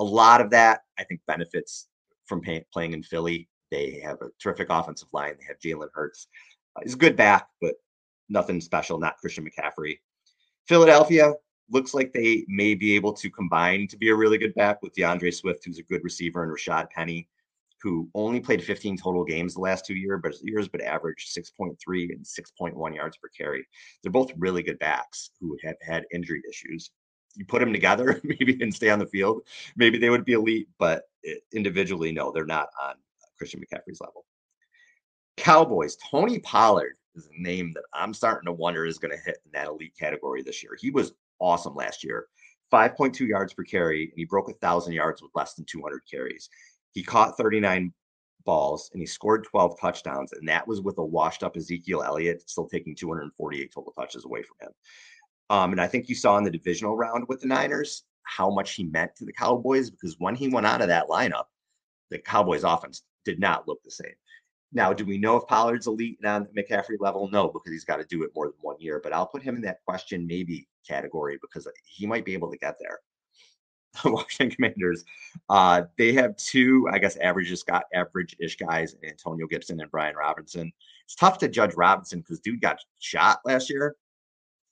A 0.00 0.04
lot 0.04 0.40
of 0.40 0.50
that, 0.50 0.80
I 0.98 1.04
think, 1.04 1.20
benefits 1.26 1.88
from 2.26 2.40
pay, 2.40 2.64
playing 2.72 2.92
in 2.92 3.02
Philly. 3.02 3.48
They 3.74 4.00
have 4.04 4.22
a 4.22 4.30
terrific 4.40 4.68
offensive 4.70 5.08
line. 5.12 5.34
They 5.38 5.46
have 5.48 5.58
Jalen 5.58 5.88
Hurts. 5.92 6.28
Uh, 6.76 6.80
he's 6.84 6.94
a 6.94 6.98
good 6.98 7.16
back, 7.16 7.48
but 7.60 7.74
nothing 8.28 8.60
special, 8.60 8.98
not 9.00 9.18
Christian 9.18 9.44
McCaffrey. 9.44 9.98
Philadelphia 10.68 11.32
looks 11.70 11.92
like 11.92 12.12
they 12.12 12.44
may 12.46 12.74
be 12.74 12.94
able 12.94 13.12
to 13.14 13.28
combine 13.30 13.88
to 13.88 13.96
be 13.96 14.10
a 14.10 14.14
really 14.14 14.38
good 14.38 14.54
back 14.54 14.80
with 14.80 14.94
D'Andre 14.94 15.30
Swift, 15.30 15.64
who's 15.64 15.78
a 15.78 15.82
good 15.82 16.04
receiver, 16.04 16.44
and 16.44 16.52
Rashad 16.52 16.88
Penny, 16.90 17.28
who 17.82 18.08
only 18.14 18.38
played 18.38 18.62
15 18.62 18.96
total 18.96 19.24
games 19.24 19.54
the 19.54 19.60
last 19.60 19.84
two 19.84 19.94
years, 19.94 20.20
but 20.22 20.40
years, 20.42 20.68
but 20.68 20.80
averaged 20.80 21.36
6.3 21.36 21.74
and 22.12 22.24
6.1 22.24 22.94
yards 22.94 23.16
per 23.16 23.28
carry. 23.36 23.66
They're 24.02 24.12
both 24.12 24.32
really 24.36 24.62
good 24.62 24.78
backs 24.78 25.30
who 25.40 25.58
have 25.64 25.76
had 25.82 26.04
injury 26.12 26.42
issues. 26.48 26.92
You 27.34 27.44
put 27.44 27.58
them 27.58 27.72
together, 27.72 28.20
maybe 28.24 28.56
and 28.62 28.72
stay 28.72 28.90
on 28.90 29.00
the 29.00 29.06
field, 29.06 29.42
maybe 29.74 29.98
they 29.98 30.10
would 30.10 30.24
be 30.24 30.34
elite, 30.34 30.68
but 30.78 31.08
individually, 31.52 32.12
no, 32.12 32.30
they're 32.30 32.46
not 32.46 32.68
on 32.80 32.94
Christian 33.36 33.60
McCaffrey's 33.60 34.00
level. 34.00 34.24
Cowboys, 35.36 35.96
Tony 35.96 36.38
Pollard 36.38 36.94
is 37.14 37.26
a 37.26 37.42
name 37.42 37.72
that 37.74 37.84
I'm 37.92 38.14
starting 38.14 38.46
to 38.46 38.52
wonder 38.52 38.86
is 38.86 38.98
going 38.98 39.16
to 39.16 39.24
hit 39.24 39.38
in 39.44 39.52
that 39.52 39.68
elite 39.68 39.94
category 39.98 40.42
this 40.42 40.62
year. 40.62 40.76
He 40.78 40.90
was 40.90 41.12
awesome 41.40 41.74
last 41.74 42.04
year. 42.04 42.26
5.2 42.72 43.20
yards 43.20 43.52
per 43.52 43.62
carry, 43.62 44.04
and 44.04 44.12
he 44.16 44.24
broke 44.24 44.50
a 44.50 44.54
thousand 44.54 44.94
yards 44.94 45.22
with 45.22 45.30
less 45.34 45.54
than 45.54 45.64
200 45.64 46.00
carries. 46.10 46.48
He 46.92 47.02
caught 47.02 47.36
39 47.36 47.92
balls 48.44 48.90
and 48.92 49.00
he 49.00 49.06
scored 49.06 49.44
12 49.44 49.78
touchdowns, 49.80 50.32
and 50.32 50.48
that 50.48 50.66
was 50.66 50.80
with 50.80 50.98
a 50.98 51.04
washed 51.04 51.42
up 51.42 51.56
Ezekiel 51.56 52.02
Elliott 52.02 52.48
still 52.48 52.66
taking 52.66 52.94
248 52.94 53.72
total 53.72 53.92
touches 53.92 54.24
away 54.24 54.42
from 54.42 54.68
him. 54.68 54.74
Um, 55.50 55.72
and 55.72 55.80
I 55.80 55.86
think 55.86 56.08
you 56.08 56.14
saw 56.14 56.36
in 56.38 56.44
the 56.44 56.50
divisional 56.50 56.96
round 56.96 57.26
with 57.28 57.40
the 57.40 57.46
Niners 57.46 58.04
how 58.22 58.50
much 58.50 58.72
he 58.72 58.84
meant 58.84 59.14
to 59.16 59.24
the 59.24 59.32
Cowboys 59.32 59.90
because 59.90 60.16
when 60.18 60.34
he 60.34 60.48
went 60.48 60.66
out 60.66 60.80
of 60.80 60.88
that 60.88 61.08
lineup, 61.08 61.44
the 62.10 62.18
Cowboys 62.18 62.64
offense 62.64 63.02
did 63.24 63.40
not 63.40 63.66
look 63.66 63.82
the 63.82 63.90
same. 63.90 64.14
Now, 64.72 64.92
do 64.92 65.04
we 65.04 65.18
know 65.18 65.36
if 65.36 65.46
Pollard's 65.46 65.86
elite 65.86 66.18
on 66.24 66.48
the 66.52 66.62
McCaffrey 66.62 66.96
level? 66.98 67.28
No, 67.28 67.48
because 67.48 67.70
he's 67.70 67.84
got 67.84 67.98
to 67.98 68.04
do 68.04 68.24
it 68.24 68.32
more 68.34 68.46
than 68.46 68.56
one 68.60 68.76
year. 68.80 69.00
But 69.02 69.12
I'll 69.12 69.26
put 69.26 69.42
him 69.42 69.54
in 69.54 69.62
that 69.62 69.84
question 69.86 70.26
maybe 70.26 70.66
category 70.86 71.38
because 71.40 71.68
he 71.84 72.06
might 72.06 72.24
be 72.24 72.34
able 72.34 72.50
to 72.50 72.58
get 72.58 72.76
there. 72.80 72.98
Washington 74.04 74.50
Commanders, 74.50 75.04
uh, 75.48 75.82
they 75.96 76.12
have 76.12 76.36
two, 76.36 76.88
I 76.92 76.98
guess, 76.98 77.16
averages 77.18 77.62
got 77.62 77.84
average-ish 77.94 78.56
guys, 78.56 78.96
Antonio 79.04 79.46
Gibson 79.46 79.80
and 79.80 79.90
Brian 79.90 80.16
Robinson. 80.16 80.72
It's 81.04 81.14
tough 81.14 81.38
to 81.38 81.48
judge 81.48 81.74
Robinson 81.74 82.20
because 82.20 82.40
dude 82.40 82.60
got 82.60 82.80
shot 82.98 83.38
last 83.44 83.70
year, 83.70 83.94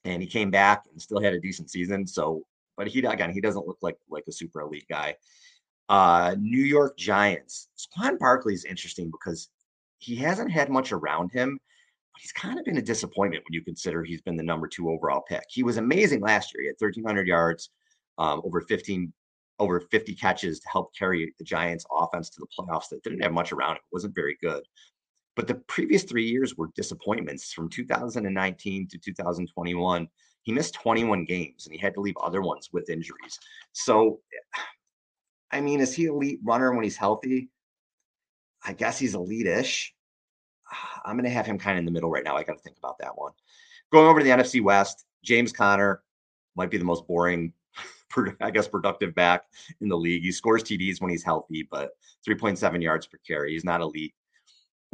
and 0.05 0.21
he 0.21 0.29
came 0.29 0.51
back 0.51 0.85
and 0.91 1.01
still 1.01 1.21
had 1.21 1.35
a 1.35 1.41
decent 1.41 1.71
season. 1.71 2.07
So, 2.07 2.43
but 2.77 2.89
he 2.89 2.99
again, 3.05 3.33
he 3.33 3.41
doesn't 3.41 3.69
look 3.69 3.79
like 3.83 3.99
like 4.11 4.25
a 4.29 4.33
super 4.33 4.63
elite 4.63 4.87
guy. 4.89 5.15
Uh, 5.89 6.35
New 6.39 6.63
York 6.63 6.97
Giants. 6.97 7.69
Saquon 7.77 8.19
Barkley 8.19 8.55
is 8.55 8.65
interesting 8.65 9.11
because 9.11 9.49
he 9.99 10.17
hasn't 10.17 10.51
had 10.51 10.71
much 10.71 10.93
around 10.93 11.31
him, 11.33 11.59
but 12.13 12.21
he's 12.21 12.33
kind 12.33 12.59
of 12.59 12.65
been 12.65 12.79
a 12.79 12.83
disappointment 12.83 13.45
when 13.45 13.55
you 13.55 13.63
consider 13.63 14.03
he's 14.03 14.23
been 14.23 14.37
the 14.37 14.43
number 14.43 14.67
two 14.67 14.91
overall 14.91 15.23
pick. 15.29 15.45
He 15.49 15.63
was 15.63 15.77
amazing 15.77 16.21
last 16.21 16.53
year. 16.55 16.63
He 16.63 16.67
had 16.69 16.77
1,300 16.79 17.27
yards, 17.27 17.71
um, 18.19 18.43
over 18.45 18.61
15, 18.61 19.13
over 19.59 19.81
50 19.81 20.15
catches 20.15 20.61
to 20.61 20.69
help 20.71 20.95
carry 20.95 21.33
the 21.39 21.45
Giants' 21.45 21.87
offense 21.91 22.31
to 22.31 22.41
the 22.41 22.47
playoffs 22.47 22.89
that 22.91 23.03
didn't 23.03 23.23
have 23.23 23.33
much 23.33 23.53
around 23.53 23.77
it. 23.77 23.83
wasn't 23.93 24.15
very 24.15 24.37
good. 24.41 24.63
But 25.35 25.47
the 25.47 25.55
previous 25.55 26.05
three 26.05 26.29
years 26.29 26.57
were 26.57 26.71
disappointments 26.75 27.53
from 27.53 27.69
2019 27.69 28.89
to 28.89 28.99
2021. 28.99 30.09
He 30.43 30.53
missed 30.53 30.75
21 30.75 31.25
games 31.25 31.67
and 31.67 31.75
he 31.75 31.81
had 31.81 31.95
to 31.95 32.01
leave 32.01 32.17
other 32.21 32.43
ones 32.43 32.69
with 32.73 32.91
injuries. 32.91 33.39
So, 33.73 34.21
I 35.53 35.61
mean, 35.61 35.81
is 35.81 35.95
he 35.95 36.07
elite 36.07 36.41
runner 36.43 36.73
when 36.73 36.85
he's 36.85 36.97
healthy? 36.97 37.51
I 38.65 38.73
guess 38.73 38.99
he's 38.99 39.15
elite-ish. 39.15 39.95
Ah, 40.73 41.03
I'm 41.05 41.17
going 41.17 41.25
to 41.25 41.31
have 41.31 41.47
him 41.47 41.59
kind 41.59 41.77
of 41.77 41.81
in 41.81 41.85
the 41.85 41.91
middle 41.91 42.11
right 42.11 42.25
now. 42.25 42.37
I 42.37 42.43
got 42.43 42.57
to 42.57 42.63
think 42.63 42.79
about 42.79 42.99
that 43.01 43.17
one. 43.17 43.33
Going 43.93 44.07
over 44.07 44.21
to 44.21 44.25
the 44.25 44.31
NFC 44.31 44.63
West, 44.63 45.05
James 45.23 45.53
Conner 45.53 46.03
might 46.57 46.71
be 46.71 46.79
the 46.79 46.85
most 46.85 47.07
boring, 47.07 47.53
I 48.41 48.51
guess, 48.51 48.69
productive 48.69 49.15
back 49.15 49.45
in 49.81 49.89
the 49.89 49.97
league. 49.97 50.23
He 50.23 50.33
scores 50.33 50.63
TDs 50.63 51.01
when 51.01 51.11
he's 51.11 51.25
healthy, 51.25 51.69
but 51.71 51.91
3.7 52.27 52.83
yards 52.83 53.07
per 53.07 53.19
carry. 53.27 53.53
He's 53.53 53.65
not 53.65 53.81
elite. 53.81 54.15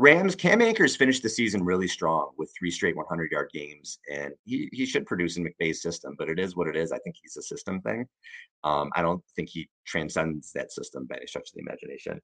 Rams, 0.01 0.37
Cam 0.37 0.63
Akers 0.63 0.95
finished 0.95 1.25
the 1.25 1.29
season 1.29 1.65
really 1.65 1.89
strong 1.89 2.31
with 2.39 2.55
three 2.57 2.71
straight 2.71 2.97
100 2.97 3.33
yard 3.33 3.51
games, 3.53 3.99
and 4.11 4.33
he, 4.45 4.69
he 4.73 4.87
should 4.87 5.05
produce 5.07 5.37
in 5.37 5.45
McVay's 5.45 5.83
system, 5.83 6.15
but 6.17 6.29
it 6.29 6.39
is 6.39 6.55
what 6.55 6.69
it 6.69 6.77
is. 6.77 6.93
I 6.93 6.99
think 6.99 7.17
he's 7.21 7.37
a 7.37 7.43
system 7.43 7.81
thing. 7.81 8.07
Um, 8.63 8.91
I 8.95 9.03
don't 9.03 9.23
think 9.35 9.49
he 9.49 9.69
transcends 9.85 10.53
that 10.53 10.71
system 10.71 11.07
by 11.07 11.17
any 11.17 11.27
stretch 11.27 11.51
of 11.51 11.55
the 11.55 11.63
imagination. 11.63 12.21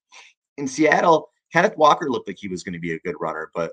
In 0.56 0.68
Seattle, 0.68 1.30
Kenneth 1.52 1.76
Walker 1.76 2.08
looked 2.08 2.28
like 2.28 2.38
he 2.38 2.46
was 2.46 2.62
going 2.62 2.74
to 2.74 2.78
be 2.78 2.92
a 2.92 3.00
good 3.00 3.16
runner, 3.18 3.50
but 3.56 3.72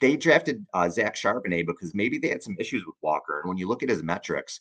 they 0.00 0.16
drafted 0.16 0.64
uh, 0.72 0.88
Zach 0.88 1.14
Charbonnet 1.14 1.66
because 1.66 1.94
maybe 1.94 2.16
they 2.16 2.28
had 2.28 2.42
some 2.42 2.56
issues 2.58 2.86
with 2.86 2.96
Walker. 3.02 3.40
And 3.40 3.48
when 3.50 3.58
you 3.58 3.68
look 3.68 3.82
at 3.82 3.90
his 3.90 4.02
metrics, 4.02 4.60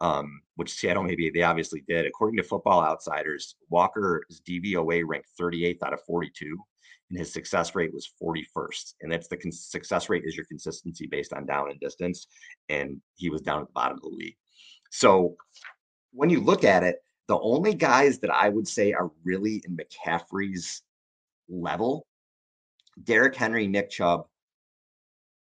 um, 0.00 0.40
which 0.56 0.72
Seattle 0.72 1.04
maybe 1.04 1.30
they 1.30 1.42
obviously 1.42 1.84
did, 1.88 2.04
according 2.04 2.36
to 2.38 2.42
Football 2.42 2.82
Outsiders, 2.82 3.54
Walker's 3.70 4.42
DVOA 4.44 5.04
ranked 5.06 5.30
38th 5.40 5.84
out 5.84 5.92
of 5.92 6.02
42, 6.02 6.58
and 7.10 7.18
his 7.18 7.32
success 7.32 7.74
rate 7.74 7.92
was 7.94 8.10
41st. 8.22 8.94
And 9.00 9.12
that's 9.12 9.28
the 9.28 9.38
success 9.52 10.08
rate 10.08 10.24
is 10.24 10.36
your 10.36 10.46
consistency 10.46 11.06
based 11.06 11.32
on 11.32 11.46
down 11.46 11.70
and 11.70 11.80
distance, 11.80 12.26
and 12.68 13.00
he 13.14 13.30
was 13.30 13.42
down 13.42 13.60
at 13.60 13.68
the 13.68 13.72
bottom 13.72 13.96
of 13.96 14.02
the 14.02 14.08
league. 14.08 14.36
So 14.90 15.36
when 16.12 16.30
you 16.30 16.40
look 16.40 16.64
at 16.64 16.82
it, 16.82 16.96
the 17.28 17.38
only 17.38 17.74
guys 17.74 18.18
that 18.20 18.30
I 18.30 18.48
would 18.48 18.68
say 18.68 18.92
are 18.92 19.10
really 19.24 19.62
in 19.66 19.76
McCaffrey's 19.76 20.82
level, 21.48 22.06
Derrick 23.02 23.34
Henry, 23.34 23.66
Nick 23.66 23.90
Chubb, 23.90 24.26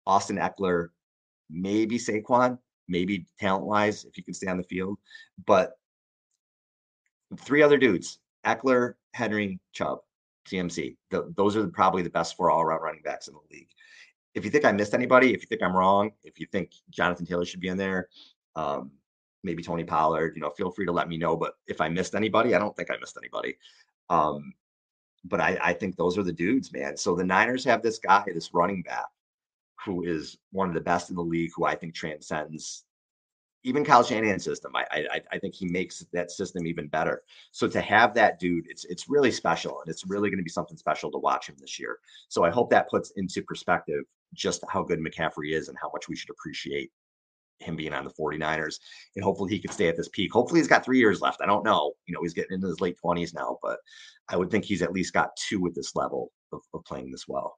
Austin 0.05 0.37
Ekeler, 0.37 0.89
maybe 1.49 1.97
Saquon, 1.97 2.57
maybe 2.87 3.25
talent 3.39 3.65
wise, 3.65 4.05
if 4.05 4.17
you 4.17 4.23
can 4.23 4.33
stay 4.33 4.47
on 4.47 4.57
the 4.57 4.63
field. 4.63 4.97
But 5.45 5.73
three 7.39 7.61
other 7.61 7.77
dudes 7.77 8.19
Ekeler, 8.45 8.93
Henry, 9.13 9.59
Chubb, 9.73 9.99
CMC. 10.47 10.95
The, 11.11 11.31
those 11.35 11.55
are 11.55 11.67
probably 11.67 12.01
the 12.01 12.09
best 12.09 12.35
four 12.35 12.51
all 12.51 12.61
around 12.61 12.81
running 12.81 13.01
backs 13.01 13.27
in 13.27 13.33
the 13.33 13.55
league. 13.55 13.69
If 14.33 14.45
you 14.45 14.51
think 14.51 14.65
I 14.65 14.71
missed 14.71 14.93
anybody, 14.93 15.33
if 15.33 15.41
you 15.41 15.47
think 15.47 15.63
I'm 15.63 15.75
wrong, 15.75 16.11
if 16.23 16.39
you 16.39 16.45
think 16.45 16.71
Jonathan 16.89 17.25
Taylor 17.25 17.45
should 17.45 17.59
be 17.59 17.69
in 17.69 17.77
there, 17.77 18.09
um, 18.55 18.91
maybe 19.43 19.63
Tony 19.63 19.83
Pollard, 19.83 20.33
you 20.35 20.41
know, 20.41 20.49
feel 20.51 20.71
free 20.71 20.85
to 20.85 20.91
let 20.91 21.09
me 21.09 21.17
know. 21.17 21.35
But 21.35 21.53
if 21.67 21.81
I 21.81 21.89
missed 21.89 22.15
anybody, 22.15 22.53
I 22.53 22.59
don't 22.59 22.75
think 22.75 22.91
I 22.91 22.97
missed 22.97 23.17
anybody. 23.17 23.57
Um, 24.09 24.53
but 25.25 25.41
I, 25.41 25.57
I 25.61 25.73
think 25.73 25.95
those 25.95 26.17
are 26.17 26.23
the 26.23 26.31
dudes, 26.31 26.71
man. 26.71 26.97
So 26.97 27.15
the 27.15 27.23
Niners 27.23 27.63
have 27.65 27.81
this 27.81 27.99
guy, 27.99 28.23
this 28.33 28.53
running 28.53 28.81
back, 28.81 29.05
who 29.85 30.03
is 30.03 30.37
one 30.51 30.67
of 30.67 30.73
the 30.73 30.81
best 30.81 31.09
in 31.09 31.15
the 31.15 31.21
league, 31.23 31.51
who 31.55 31.65
I 31.65 31.75
think 31.75 31.93
transcends 31.93 32.85
even 33.67 33.83
Kyle 33.83 34.03
Shanahan's 34.03 34.43
system. 34.43 34.71
I, 34.75 34.85
I 34.91 35.21
I 35.33 35.39
think 35.39 35.53
he 35.53 35.67
makes 35.67 36.05
that 36.13 36.31
system 36.31 36.65
even 36.65 36.87
better. 36.87 37.23
So 37.51 37.67
to 37.67 37.81
have 37.81 38.13
that 38.13 38.39
dude, 38.39 38.65
it's 38.69 38.85
it's 38.85 39.09
really 39.09 39.31
special, 39.31 39.81
and 39.81 39.89
it's 39.89 40.05
really 40.07 40.29
going 40.29 40.39
to 40.39 40.43
be 40.43 40.49
something 40.49 40.77
special 40.77 41.11
to 41.11 41.17
watch 41.17 41.49
him 41.49 41.55
this 41.59 41.77
year. 41.77 41.99
So 42.29 42.43
I 42.43 42.49
hope 42.49 42.69
that 42.69 42.89
puts 42.89 43.11
into 43.17 43.41
perspective 43.43 44.03
just 44.33 44.63
how 44.69 44.83
good 44.83 44.99
McCaffrey 44.99 45.51
is 45.51 45.67
and 45.67 45.77
how 45.81 45.89
much 45.93 46.07
we 46.07 46.15
should 46.15 46.29
appreciate 46.29 46.91
him 47.59 47.75
being 47.75 47.93
on 47.93 48.05
the 48.05 48.11
49ers 48.11 48.75
and 49.15 49.23
hopefully 49.23 49.49
he 49.49 49.59
could 49.59 49.71
stay 49.71 49.87
at 49.87 49.97
this 49.97 50.09
peak. 50.09 50.31
Hopefully 50.31 50.59
he's 50.59 50.67
got 50.67 50.85
three 50.85 50.99
years 50.99 51.21
left. 51.21 51.41
I 51.41 51.47
don't 51.47 51.65
know. 51.65 51.93
You 52.05 52.13
know, 52.13 52.21
he's 52.21 52.33
getting 52.33 52.53
into 52.53 52.67
his 52.67 52.81
late 52.81 52.97
20s 53.03 53.33
now, 53.33 53.57
but 53.63 53.79
I 54.29 54.37
would 54.37 54.51
think 54.51 54.63
he's 54.63 54.81
at 54.83 54.91
least 54.91 55.13
got 55.13 55.35
two 55.35 55.65
at 55.65 55.73
this 55.73 55.95
level 55.95 56.31
of, 56.51 56.61
of 56.73 56.83
playing 56.85 57.11
this 57.11 57.27
well. 57.27 57.57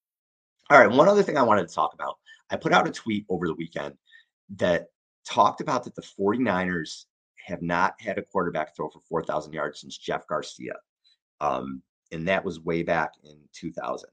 All 0.71 0.79
right. 0.79 0.89
One 0.89 1.09
other 1.09 1.21
thing 1.21 1.37
I 1.37 1.43
wanted 1.43 1.67
to 1.67 1.75
talk 1.75 1.93
about. 1.93 2.17
I 2.49 2.55
put 2.55 2.71
out 2.71 2.87
a 2.87 2.91
tweet 2.91 3.25
over 3.27 3.45
the 3.45 3.53
weekend 3.53 3.93
that 4.55 4.85
talked 5.25 5.59
about 5.59 5.83
that 5.83 5.95
the 5.95 6.01
49ers 6.01 7.07
have 7.45 7.61
not 7.61 7.95
had 7.99 8.17
a 8.17 8.21
quarterback 8.21 8.73
throw 8.73 8.87
for 8.89 9.01
4,000 9.01 9.51
yards 9.51 9.81
since 9.81 9.97
Jeff 9.97 10.25
Garcia. 10.27 10.75
Um, 11.41 11.81
and 12.13 12.25
that 12.25 12.45
was 12.45 12.61
way 12.61 12.83
back 12.83 13.11
in 13.25 13.37
2000. 13.51 14.09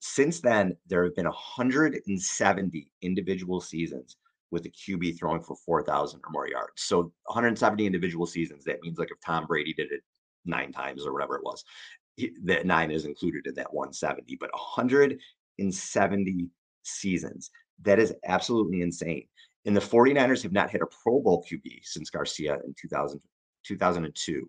Since 0.00 0.40
then, 0.40 0.76
there 0.88 1.04
have 1.04 1.14
been 1.14 1.26
170 1.26 2.90
individual 3.02 3.60
seasons 3.60 4.16
with 4.50 4.66
a 4.66 4.70
QB 4.70 5.16
throwing 5.16 5.44
for 5.44 5.54
4,000 5.64 6.18
or 6.24 6.30
more 6.32 6.48
yards. 6.48 6.82
So 6.82 7.12
170 7.26 7.86
individual 7.86 8.26
seasons, 8.26 8.64
that 8.64 8.82
means 8.82 8.98
like 8.98 9.12
if 9.12 9.20
Tom 9.24 9.46
Brady 9.46 9.74
did 9.74 9.92
it 9.92 10.02
nine 10.44 10.72
times 10.72 11.06
or 11.06 11.12
whatever 11.12 11.36
it 11.36 11.44
was, 11.44 11.64
that 12.42 12.66
nine 12.66 12.90
is 12.90 13.04
included 13.04 13.46
in 13.46 13.54
that 13.54 13.72
170, 13.72 14.36
but 14.40 14.50
100 14.52 15.20
in 15.60 15.70
70 15.70 16.48
seasons. 16.82 17.50
That 17.82 17.98
is 17.98 18.14
absolutely 18.24 18.82
insane. 18.82 19.26
And 19.66 19.76
the 19.76 19.80
49ers 19.80 20.42
have 20.42 20.52
not 20.52 20.70
hit 20.70 20.82
a 20.82 20.86
Pro 20.86 21.20
Bowl 21.20 21.44
QB 21.48 21.80
since 21.82 22.10
Garcia 22.10 22.54
in 22.64 22.74
2000, 22.80 23.20
2002. 23.64 24.48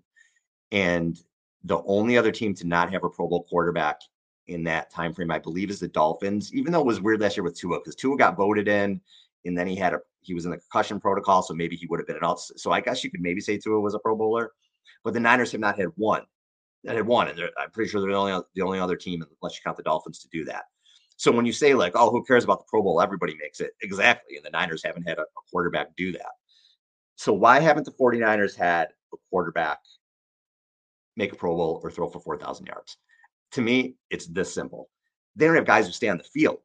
And 0.72 1.20
the 1.66 1.82
only 1.86 2.18
other 2.18 2.32
team 2.32 2.56
to 2.56 2.68
not 2.68 2.92
have 2.92 3.04
a 3.04 3.10
Pro 3.10 3.28
Bowl 3.28 3.46
quarterback 3.50 4.00
in 4.48 4.64
that 4.64 4.90
time 4.90 5.14
frame, 5.14 5.32
I 5.32 5.40
believe, 5.40 5.70
is 5.70 5.80
the 5.80 5.88
Dolphins. 5.90 6.54
Even 6.54 6.72
though 6.72 6.80
it 6.80 6.86
was 6.86 7.02
weird 7.02 7.22
last 7.22 7.38
year 7.38 7.44
with 7.44 7.58
Tua, 7.58 7.80
because 7.80 7.96
Tua 7.96 8.18
got 8.18 8.38
voted 8.38 8.68
in, 8.68 9.02
and 9.46 9.58
then 9.58 9.68
he 9.68 9.76
had 9.76 9.94
a 9.94 10.00
he 10.24 10.34
was 10.36 10.46
in 10.46 10.52
the 10.52 10.58
concussion 10.58 11.00
protocol, 11.00 11.42
so 11.42 11.54
maybe 11.54 11.76
he 11.76 11.88
would 11.88 12.00
have 12.00 12.08
been 12.08 12.16
an 12.16 12.24
out. 12.24 12.40
So 12.40 12.72
I 12.72 12.80
guess 12.80 13.04
you 13.04 13.10
could 13.10 13.22
maybe 13.22 13.42
say 13.42 13.58
Tua 13.58 13.80
was 13.80 13.96
a 13.96 14.00
Pro 14.00 14.16
Bowler, 14.16 14.52
but 15.04 15.14
the 15.14 15.20
Niners 15.20 15.52
have 15.52 15.62
not 15.62 15.80
had 15.80 15.88
one 15.96 16.24
that 16.84 16.96
had 16.96 17.06
one, 17.06 17.28
and 17.28 17.40
I'm 17.60 17.72
pretty 17.72 17.90
sure 17.90 18.02
they're 18.02 18.12
the 18.12 18.18
only 18.18 18.44
the 18.56 18.62
only 18.62 18.80
other 18.80 18.96
team, 18.96 19.24
unless 19.42 19.56
you 19.56 19.62
count 19.64 19.78
the 19.78 19.84
Dolphins, 19.84 20.20
to 20.20 20.30
do 20.30 20.44
that. 20.46 20.64
So 21.22 21.32
when 21.32 21.46
you 21.46 21.54
say 21.54 21.76
like, 21.76 21.92
oh, 21.94 22.10
who 22.10 22.24
cares 22.24 22.44
about 22.44 22.62
the 22.62 22.66
Pro 22.68 22.82
Bowl? 22.82 23.00
Everybody 23.00 23.38
makes 23.40 23.60
it. 23.60 23.74
Exactly. 23.84 24.38
And 24.38 24.44
the 24.44 24.50
Niners 24.50 24.82
haven't 24.84 25.08
had 25.08 25.20
a, 25.20 25.22
a 25.22 25.42
quarterback 25.52 25.96
do 25.96 26.12
that. 26.14 26.32
So 27.16 27.32
why 27.32 27.60
haven't 27.60 27.84
the 27.84 27.92
49ers 27.92 28.56
had 28.56 28.88
a 29.14 29.18
quarterback 29.30 29.78
make 31.16 31.32
a 31.32 31.36
Pro 31.36 31.56
Bowl 31.56 31.80
or 31.84 31.92
throw 31.92 32.10
for 32.10 32.20
4,000 32.20 32.66
yards? 32.66 32.98
To 33.52 33.62
me, 33.62 33.94
it's 34.10 34.26
this 34.26 34.52
simple. 34.52 34.90
They 35.36 35.46
don't 35.46 35.54
have 35.58 35.66
guys 35.68 35.86
who 35.86 35.92
stay 35.92 36.10
on 36.10 36.18
the 36.18 36.24
field 36.24 36.58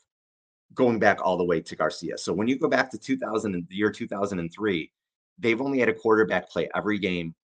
going 0.73 0.99
back 0.99 1.19
all 1.23 1.37
the 1.37 1.45
way 1.45 1.61
to 1.61 1.77
Garcia. 1.77 2.17
So 2.17 2.33
when 2.33 2.49
you 2.49 2.59
go 2.59 2.71
back 2.71 2.91
to 2.93 2.99
2000 2.99 3.55
and 3.55 3.69
the 3.69 3.75
year 3.75 3.91
2003, 3.91 4.91
they've 5.39 5.61
only 5.61 5.81
had 5.81 5.91
a 5.91 5.95
quarterback 5.95 6.49
play 6.49 6.71
every 6.75 6.99
game 6.99 7.35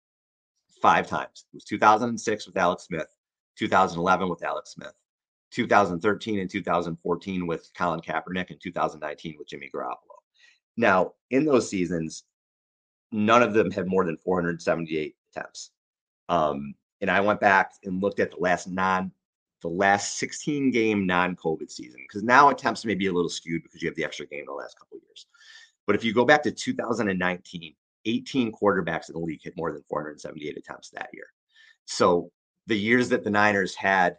five 0.80 1.08
times. 1.08 1.44
It 1.52 1.56
was 1.56 1.64
2006 1.64 2.46
with 2.46 2.56
Alex 2.56 2.84
Smith, 2.84 3.08
2011 3.58 4.30
with 4.30 4.42
Alex 4.42 4.70
Smith, 4.70 4.94
2013 5.52 6.38
and 6.38 6.50
2014 6.50 7.46
with 7.46 7.70
Colin 7.76 8.00
Kaepernick, 8.00 8.50
and 8.50 8.60
2019 8.60 9.36
with 9.38 9.48
Jimmy 9.48 9.70
Garoppolo. 9.74 9.96
Now, 10.76 11.12
in 11.30 11.44
those 11.44 11.68
seasons, 11.68 12.24
none 13.12 13.42
of 13.42 13.52
them 13.52 13.70
had 13.70 13.86
more 13.86 14.04
than 14.04 14.16
478 14.16 15.14
attempts. 15.30 15.70
Um, 16.28 16.74
and 17.00 17.10
I 17.10 17.20
went 17.20 17.40
back 17.40 17.72
and 17.84 18.02
looked 18.02 18.20
at 18.20 18.30
the 18.30 18.38
last 18.38 18.68
non, 18.68 19.12
the 19.60 19.68
last 19.68 20.18
16 20.18 20.70
game 20.70 21.06
non-COVID 21.06 21.70
season 21.70 22.00
because 22.08 22.22
now 22.22 22.48
attempts 22.48 22.84
may 22.84 22.94
be 22.94 23.08
a 23.08 23.12
little 23.12 23.28
skewed 23.28 23.62
because 23.62 23.82
you 23.82 23.88
have 23.88 23.96
the 23.96 24.04
extra 24.04 24.26
game 24.26 24.40
in 24.40 24.46
the 24.46 24.52
last 24.52 24.78
couple 24.78 24.98
years. 24.98 25.26
But 25.86 25.96
if 25.96 26.04
you 26.04 26.14
go 26.14 26.24
back 26.24 26.42
to 26.44 26.52
2019, 26.52 27.74
18 28.04 28.52
quarterbacks 28.52 29.08
in 29.08 29.14
the 29.14 29.20
league 29.20 29.42
hit 29.42 29.56
more 29.56 29.72
than 29.72 29.82
478 29.88 30.56
attempts 30.56 30.90
that 30.90 31.10
year. 31.12 31.26
So 31.84 32.30
the 32.66 32.78
years 32.78 33.08
that 33.10 33.24
the 33.24 33.30
Niners 33.30 33.74
had 33.74 34.16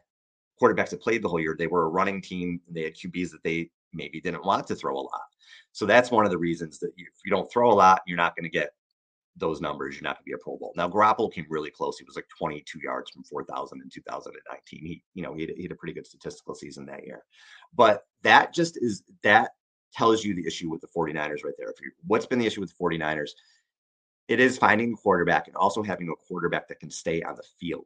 quarterbacks 0.61 0.89
that 0.89 1.01
played 1.01 1.21
the 1.21 1.29
whole 1.29 1.39
year. 1.39 1.55
They 1.57 1.67
were 1.67 1.85
a 1.85 1.89
running 1.89 2.21
team. 2.21 2.61
They 2.69 2.83
had 2.83 2.95
QBs 2.95 3.31
that 3.31 3.43
they 3.43 3.69
maybe 3.93 4.21
didn't 4.21 4.45
want 4.45 4.67
to 4.67 4.75
throw 4.75 4.95
a 4.95 5.01
lot. 5.01 5.21
So 5.71 5.85
that's 5.85 6.11
one 6.11 6.25
of 6.25 6.31
the 6.31 6.37
reasons 6.37 6.79
that 6.79 6.91
if 6.97 7.13
you 7.25 7.31
don't 7.31 7.51
throw 7.51 7.71
a 7.71 7.73
lot, 7.73 8.01
you're 8.05 8.17
not 8.17 8.35
going 8.35 8.43
to 8.43 8.49
get 8.49 8.71
those 9.35 9.61
numbers. 9.61 9.95
You're 9.95 10.03
not 10.03 10.17
going 10.17 10.25
to 10.25 10.29
be 10.29 10.33
a 10.33 10.37
Pro 10.37 10.57
Bowl. 10.57 10.73
Now 10.75 10.87
Garoppolo 10.87 11.33
came 11.33 11.45
really 11.49 11.71
close. 11.71 11.97
He 11.97 12.05
was 12.05 12.15
like 12.15 12.27
22 12.37 12.79
yards 12.83 13.09
from 13.09 13.23
4,000 13.23 13.81
in 13.81 13.89
2019. 13.89 14.85
He, 14.85 15.03
you 15.15 15.23
know, 15.23 15.33
he 15.33 15.41
had, 15.41 15.51
he 15.55 15.63
had 15.63 15.71
a 15.71 15.75
pretty 15.75 15.93
good 15.93 16.05
statistical 16.05 16.55
season 16.55 16.85
that 16.85 17.05
year. 17.05 17.23
But 17.75 18.03
that 18.21 18.53
just 18.53 18.77
is 18.81 19.03
that 19.23 19.51
tells 19.93 20.23
you 20.23 20.35
the 20.35 20.45
issue 20.45 20.69
with 20.69 20.81
the 20.81 20.87
49ers 20.87 21.43
right 21.43 21.53
there. 21.57 21.69
If 21.69 21.81
you 21.81 21.91
what's 22.05 22.25
been 22.25 22.39
the 22.39 22.45
issue 22.45 22.61
with 22.61 22.73
the 22.77 22.83
49ers, 22.83 23.31
it 24.27 24.39
is 24.39 24.57
finding 24.57 24.93
a 24.93 24.95
quarterback 24.95 25.47
and 25.47 25.55
also 25.55 25.83
having 25.83 26.09
a 26.09 26.27
quarterback 26.27 26.67
that 26.67 26.79
can 26.79 26.89
stay 26.89 27.21
on 27.23 27.35
the 27.35 27.43
field. 27.59 27.85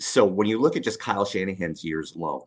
So 0.00 0.24
when 0.24 0.46
you 0.46 0.60
look 0.60 0.76
at 0.76 0.84
just 0.84 1.00
Kyle 1.00 1.24
Shanahan's 1.24 1.84
years 1.84 2.14
alone, 2.14 2.42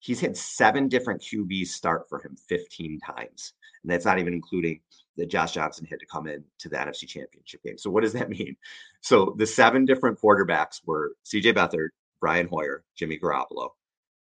he's 0.00 0.20
had 0.20 0.36
seven 0.36 0.88
different 0.88 1.20
QBs 1.22 1.68
start 1.68 2.08
for 2.08 2.20
him 2.20 2.36
15 2.48 3.00
times. 3.00 3.54
And 3.82 3.90
that's 3.90 4.04
not 4.04 4.18
even 4.18 4.32
including 4.32 4.80
that 5.16 5.30
Josh 5.30 5.52
Johnson 5.52 5.86
had 5.86 6.00
to 6.00 6.06
come 6.06 6.26
in 6.26 6.44
to 6.58 6.68
the 6.68 6.76
NFC 6.76 7.06
Championship 7.06 7.62
game. 7.62 7.78
So 7.78 7.90
what 7.90 8.02
does 8.02 8.12
that 8.12 8.28
mean? 8.38 8.56
So 9.00 9.34
the 9.36 9.46
seven 9.46 9.84
different 9.84 10.20
quarterbacks 10.20 10.80
were 10.84 11.12
CJ 11.24 11.54
Beathard, 11.54 11.88
Brian 12.20 12.46
Hoyer, 12.46 12.84
Jimmy 12.96 13.18
Garoppolo, 13.18 13.70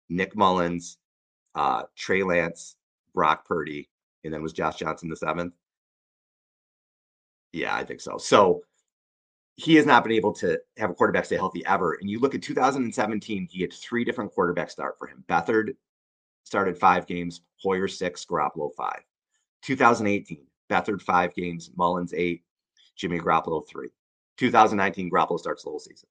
Nick 0.09 0.35
Mullens, 0.35 0.97
uh, 1.55 1.83
Trey 1.97 2.23
Lance, 2.23 2.77
Brock 3.15 3.47
Purdy, 3.47 3.89
and 4.25 4.33
then 4.33 4.43
was 4.43 4.53
Josh 4.53 4.77
Johnson 4.77 5.09
the 5.09 5.17
seventh? 5.17 5.55
Yeah, 7.53 7.75
I 7.75 7.85
think 7.85 8.01
so. 8.01 8.17
So 8.19 8.63
he 9.61 9.75
has 9.75 9.85
not 9.85 10.03
been 10.03 10.13
able 10.13 10.33
to 10.33 10.59
have 10.79 10.89
a 10.89 10.95
quarterback 10.95 11.27
stay 11.27 11.37
healthy 11.37 11.65
ever. 11.67 11.99
And 12.01 12.09
you 12.09 12.19
look 12.19 12.35
at 12.35 12.43
2017, 12.43 13.47
he 13.51 13.61
had 13.61 13.73
three 13.73 14.05
different 14.05 14.35
quarterbacks 14.35 14.71
start 14.71 14.97
for 14.99 15.07
him. 15.07 15.23
Beathard 15.29 15.75
started 16.45 16.79
five 16.79 17.07
games, 17.07 17.43
Hoyer 17.63 17.87
six, 17.87 18.25
Garoppolo 18.25 18.75
five. 18.75 19.03
2018, 19.63 20.47
Beathard 20.71 21.03
five 21.03 21.35
games, 21.35 21.71
Mullens 21.77 22.15
eight, 22.15 22.43
Jimmy 22.97 23.19
Garoppolo 23.19 23.69
three. 23.69 23.91
2019, 24.39 25.11
Garoppolo 25.11 25.39
starts 25.39 25.63
the 25.63 25.69
whole 25.69 25.79
season. 25.79 26.09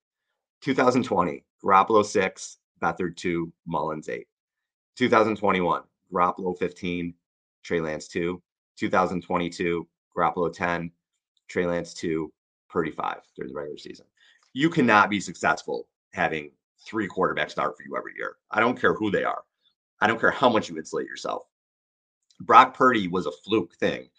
2020, 0.62 1.44
Garoppolo 1.64 2.06
six, 2.06 2.58
Beathard 2.80 3.16
two, 3.16 3.52
Mullens 3.68 4.10
eight. 4.10 4.28
2021, 4.98 5.82
Garoppolo 6.14 6.56
15, 6.56 7.16
Trey 7.64 7.82
Lance 7.82 8.08
two. 8.08 8.44
2022, 8.78 9.88
Garoppolo 10.16 10.54
10, 10.54 10.92
Trey 11.48 11.66
Lance 11.66 11.96
two, 11.96 12.32
Purdy 12.70 12.92
five 12.92 13.22
during 13.36 13.52
the 13.52 13.58
regular 13.58 13.78
season. 13.78 14.06
You 14.54 14.70
cannot 14.70 15.10
be 15.10 15.20
successful 15.20 15.88
having 16.14 16.52
three 16.86 17.08
quarterbacks 17.08 17.52
start 17.52 17.76
for 17.78 17.84
you 17.84 17.98
every 17.98 18.14
year. 18.18 18.36
I 18.52 18.60
don't 18.60 18.80
care 18.80 18.94
who 18.94 19.12
they 19.12 19.24
are. 19.24 19.44
I 20.02 20.08
don't 20.08 20.20
care 20.20 20.32
how 20.32 20.50
much 20.50 20.70
you 20.70 20.78
insulate 20.78 21.08
yourself. 21.08 21.44
Brock 22.40 22.74
Purdy 22.74 23.08
was 23.08 23.26
a 23.26 23.32
fluke 23.32 23.76
thing. 23.76 24.10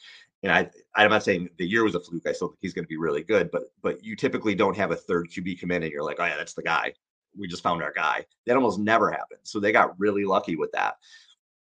And 0.43 0.53
I, 0.53 0.71
I'm 0.95 1.11
not 1.11 1.23
saying 1.23 1.51
the 1.59 1.67
year 1.67 1.85
was 1.85 1.95
a 1.95 2.01
fluke. 2.01 2.27
I 2.27 2.33
still 2.33 2.49
think 2.49 2.59
he's 2.63 2.73
going 2.73 2.85
to 2.85 2.89
be 2.89 2.97
really 2.97 3.23
good, 3.23 3.51
but 3.51 3.73
but 3.83 4.03
you 4.03 4.17
typically 4.17 4.55
don't 4.55 4.77
have 4.77 4.91
a 4.91 4.97
third 4.97 5.29
QB 5.31 5.61
come 5.61 5.71
in 5.71 5.83
and 5.83 5.93
you're 5.93 6.05
like, 6.05 6.19
oh 6.19 6.25
yeah, 6.25 6.37
that's 6.37 6.55
the 6.55 6.63
guy. 6.63 6.95
We 7.37 7.47
just 7.47 7.63
found 7.63 7.83
our 7.83 7.93
guy. 7.93 8.25
That 8.47 8.57
almost 8.57 8.79
never 8.79 9.11
happens. 9.11 9.51
So 9.51 9.61
they 9.61 9.73
got 9.73 9.99
really 9.99 10.25
lucky 10.25 10.57
with 10.57 10.73
that. 10.73 10.97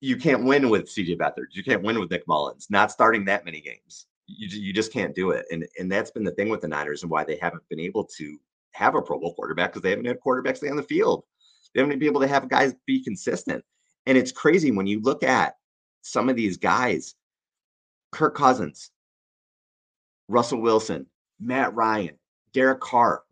You 0.00 0.16
can't 0.16 0.44
win 0.44 0.68
with 0.68 0.86
CJ 0.86 1.18
Beathard. 1.18 1.46
You 1.52 1.62
can't 1.62 1.82
win 1.82 2.00
with 2.00 2.10
Nick 2.10 2.26
Mullens. 2.26 2.68
Not 2.70 2.90
starting 2.90 3.24
that 3.26 3.44
many 3.44 3.60
games 3.60 4.06
you, 4.36 4.48
you 4.48 4.72
just 4.72 4.92
can't 4.92 5.14
do 5.14 5.30
it. 5.30 5.46
And 5.50 5.66
and 5.78 5.90
that's 5.90 6.10
been 6.10 6.24
the 6.24 6.32
thing 6.32 6.48
with 6.48 6.60
the 6.60 6.68
Niners 6.68 7.02
and 7.02 7.10
why 7.10 7.24
they 7.24 7.36
haven't 7.36 7.68
been 7.68 7.80
able 7.80 8.04
to 8.18 8.38
have 8.72 8.94
a 8.94 9.02
Pro 9.02 9.18
Bowl 9.18 9.34
quarterback 9.34 9.70
because 9.70 9.82
they 9.82 9.90
haven't 9.90 10.06
had 10.06 10.20
quarterbacks 10.20 10.58
stay 10.58 10.68
on 10.68 10.76
the 10.76 10.82
field. 10.82 11.24
They 11.74 11.80
haven't 11.80 11.98
been 11.98 12.08
able 12.08 12.20
to 12.20 12.28
have 12.28 12.48
guys 12.48 12.74
be 12.86 13.02
consistent. 13.02 13.64
And 14.06 14.18
it's 14.18 14.32
crazy 14.32 14.70
when 14.70 14.86
you 14.86 15.00
look 15.00 15.22
at 15.22 15.56
some 16.02 16.28
of 16.28 16.36
these 16.36 16.56
guys, 16.56 17.14
Kirk 18.10 18.34
Cousins, 18.34 18.90
Russell 20.28 20.60
Wilson, 20.60 21.06
Matt 21.40 21.74
Ryan, 21.74 22.18
Derek 22.52 22.80
Carr, 22.80 23.22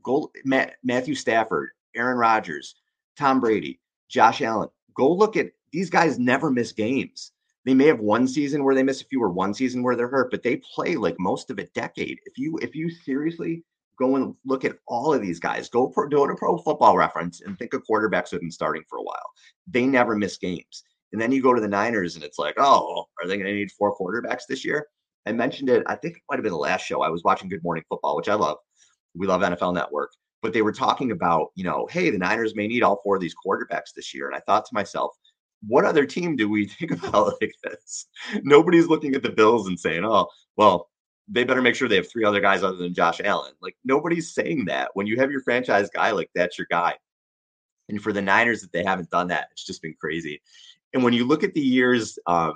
Matt, 0.45 0.75
Matthew 0.83 1.15
Stafford, 1.15 1.71
Aaron 1.95 2.17
Rodgers, 2.17 2.77
Tom 3.19 3.41
Brady, 3.41 3.81
Josh 4.09 4.41
Allen. 4.43 4.69
Go 4.95 5.13
look 5.13 5.37
at 5.37 5.51
these 5.73 5.91
guys 5.91 6.19
never 6.19 6.51
miss 6.51 6.73
games. 6.73 7.33
They 7.65 7.75
may 7.75 7.87
have 7.87 8.01
one 8.01 8.27
season 8.27 8.65
where 8.65 8.75
they 8.75 8.83
miss 8.83 9.03
a 9.03 9.07
few 9.07 9.23
or 9.23 9.31
one 9.31 9.53
season 9.53 9.83
where 9.83 9.97
they're 9.97 10.09
hurt, 10.09 10.31
but 10.31 10.43
they 10.43 10.63
play 10.75 10.97
like 10.97 11.17
most 11.19 11.51
of 11.51 11.59
a 11.59 11.67
decade. 11.67 12.19
If 12.25 12.39
you 12.39 12.59
if 12.63 12.75
you 12.75 12.91
seriously 12.91 13.65
go 13.99 14.17
and 14.17 14.35
look 14.47 14.65
at 14.65 14.79
all 14.87 15.13
of 15.13 15.21
these 15.21 15.39
guys, 15.39 15.69
go 15.69 15.87
pro, 15.89 16.09
go 16.09 16.27
to 16.27 16.35
Pro 16.35 16.57
Football 16.59 16.97
Reference 16.97 17.43
and 17.43 17.59
think 17.59 17.75
of 17.75 17.85
quarterbacks 17.89 18.31
who've 18.31 18.41
been 18.41 18.51
starting 18.51 18.83
for 18.89 18.99
a 18.99 19.03
while. 19.03 19.31
They 19.67 19.85
never 19.85 20.17
miss 20.17 20.39
games. 20.39 20.85
And 21.13 21.21
then 21.21 21.33
you 21.33 21.43
go 21.43 21.53
to 21.53 21.61
the 21.61 21.69
Niners 21.69 22.15
and 22.15 22.25
it's 22.25 22.39
like, 22.39 22.55
oh, 22.57 23.07
are 23.21 23.29
they 23.29 23.37
going 23.37 23.47
to 23.47 23.53
need 23.53 23.73
four 23.73 23.97
quarterbacks 23.97 24.43
this 24.49 24.65
year? 24.65 24.87
I 25.27 25.33
mentioned 25.33 25.69
it, 25.69 25.83
I 25.87 25.97
think 25.97 26.17
it 26.17 26.23
might 26.31 26.37
have 26.37 26.45
been 26.45 26.53
the 26.53 26.59
last 26.59 26.87
show. 26.87 27.03
I 27.03 27.11
was 27.11 27.25
watching 27.25 27.49
Good 27.49 27.63
Morning 27.63 27.85
Football, 27.89 28.17
which 28.17 28.29
I 28.29 28.35
love. 28.35 28.57
We 29.15 29.27
love 29.27 29.43
NFL 29.43 29.75
Network. 29.75 30.13
But 30.41 30.55
they 30.55 30.63
were 30.63 30.73
talking 30.73 31.11
about, 31.11 31.49
you 31.55 31.65
know, 31.65 31.87
hey, 31.91 32.09
the 32.09 32.17
Niners 32.17 32.57
may 32.57 32.67
need 32.67 32.83
all 32.83 33.01
four 33.05 33.17
of 33.17 33.21
these 33.21 33.35
quarterbacks 33.45 33.93
this 33.95 34.15
year. 34.15 34.29
And 34.29 34.35
I 34.37 34.41
thought 34.41 34.65
to 34.65 34.75
myself, 34.75 35.15
what 35.67 35.85
other 35.85 36.07
team 36.07 36.37
do 36.37 36.49
we 36.49 36.67
think 36.79 36.91
about 36.91 37.35
like 37.41 37.55
this? 37.65 38.07
Nobody's 38.43 38.87
looking 38.87 39.15
at 39.15 39.23
the 39.23 39.31
Bills 39.31 39.67
and 39.67 39.79
saying, 39.79 40.05
oh, 40.05 40.29
well, 40.57 40.89
they 41.29 41.45
better 41.45 41.63
make 41.63 41.75
sure 41.75 41.89
they 41.89 41.97
have 41.97 42.11
three 42.11 42.25
other 42.25 42.41
guys 42.41 42.65
other 42.65 42.77
than 42.77 42.93
Josh 42.93 43.21
Allen. 43.23 43.53
Like 43.61 43.77
nobody's 43.85 44.35
saying 44.35 44.65
that. 44.67 44.91
When 44.95 45.07
you 45.07 45.17
have 45.19 45.31
your 45.31 45.43
franchise 45.43 45.89
guy, 45.95 46.11
like 46.11 46.31
that's 46.35 46.59
your 46.59 46.67
guy. 46.71 46.97
And 47.89 48.03
for 48.03 48.13
the 48.13 48.23
Niners 48.23 48.61
that 48.63 48.73
they 48.73 48.85
haven't 48.85 49.11
done 49.11 49.29
that, 49.29 49.49
it's 49.53 49.65
just 49.65 49.83
been 49.83 49.95
crazy. 50.01 50.41
And 50.93 51.05
when 51.05 51.13
you 51.13 51.25
look 51.25 51.45
at 51.45 51.55
the 51.55 51.61
years 51.61 52.19
um, 52.27 52.55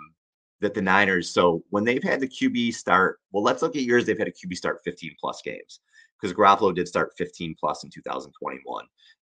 that 0.61 0.75
the 0.75 0.83
Niners, 0.83 1.31
so 1.31 1.63
when 1.71 1.85
they've 1.85 2.03
had 2.03 2.21
the 2.21 2.29
QB 2.29 2.75
start, 2.75 3.21
well, 3.31 3.45
let's 3.45 3.63
look 3.63 3.77
at 3.77 3.83
years 3.83 4.07
they've 4.07 4.19
had 4.19 4.29
a 4.29 4.33
QB 4.33 4.57
start 4.57 4.81
15 4.85 5.15
plus 5.21 5.41
games 5.43 5.81
because 6.21 6.37
Garoppolo 6.37 6.75
did 6.75 6.89
start 6.89 7.13
15 7.17 7.55
plus 7.59 7.85
in 7.85 7.91
2021. 7.91 8.85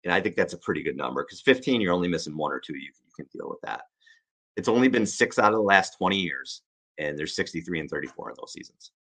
And 0.04 0.12
I 0.12 0.20
think 0.20 0.36
that's 0.36 0.54
a 0.54 0.58
pretty 0.58 0.82
good 0.82 0.96
number 0.96 1.24
because 1.24 1.40
15, 1.40 1.80
you're 1.80 1.92
only 1.92 2.08
missing 2.08 2.36
one 2.36 2.52
or 2.52 2.60
two. 2.60 2.76
You, 2.76 2.90
can 3.22 3.40
deal 3.40 3.48
with 3.48 3.60
that. 3.62 3.82
It's 4.56 4.68
only 4.68 4.88
been 4.88 5.06
six 5.06 5.38
out 5.38 5.52
of 5.52 5.58
the 5.58 5.62
last 5.62 5.96
20 5.98 6.18
years, 6.18 6.62
and 6.98 7.18
there's 7.18 7.36
63 7.36 7.80
and 7.80 7.90
34 7.90 8.30
in 8.30 8.36
those 8.38 8.52
seasons. 8.52 8.92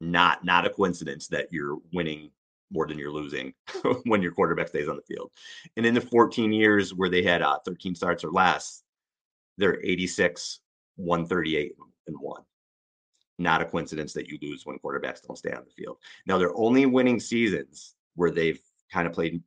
Not 0.00 0.44
not 0.44 0.66
a 0.66 0.70
coincidence 0.70 1.26
that 1.28 1.48
you're 1.50 1.78
winning 1.92 2.30
more 2.70 2.86
than 2.86 2.98
you're 2.98 3.12
losing 3.12 3.52
when 4.04 4.22
your 4.22 4.32
quarterback 4.32 4.68
stays 4.68 4.88
on 4.88 4.96
the 4.96 5.14
field. 5.14 5.30
And 5.76 5.84
in 5.86 5.94
the 5.94 6.00
14 6.00 6.52
years 6.52 6.94
where 6.94 7.08
they 7.08 7.22
had 7.22 7.42
uh, 7.42 7.58
13 7.64 7.94
starts 7.94 8.22
or 8.22 8.30
less, 8.30 8.82
they're 9.56 9.82
86, 9.82 10.60
138, 10.96 11.72
and 12.06 12.16
one. 12.20 12.42
Not 13.38 13.62
a 13.62 13.64
coincidence 13.64 14.12
that 14.14 14.28
you 14.28 14.38
lose 14.42 14.66
when 14.66 14.78
quarterbacks 14.78 15.22
don't 15.26 15.36
stay 15.36 15.52
on 15.52 15.64
the 15.64 15.70
field. 15.70 15.98
Now, 16.26 16.38
they're 16.38 16.56
only 16.56 16.86
winning 16.86 17.20
seasons 17.20 17.94
where 18.16 18.30
they've 18.30 18.60
kind 18.92 19.06
of 19.06 19.12
played 19.12 19.42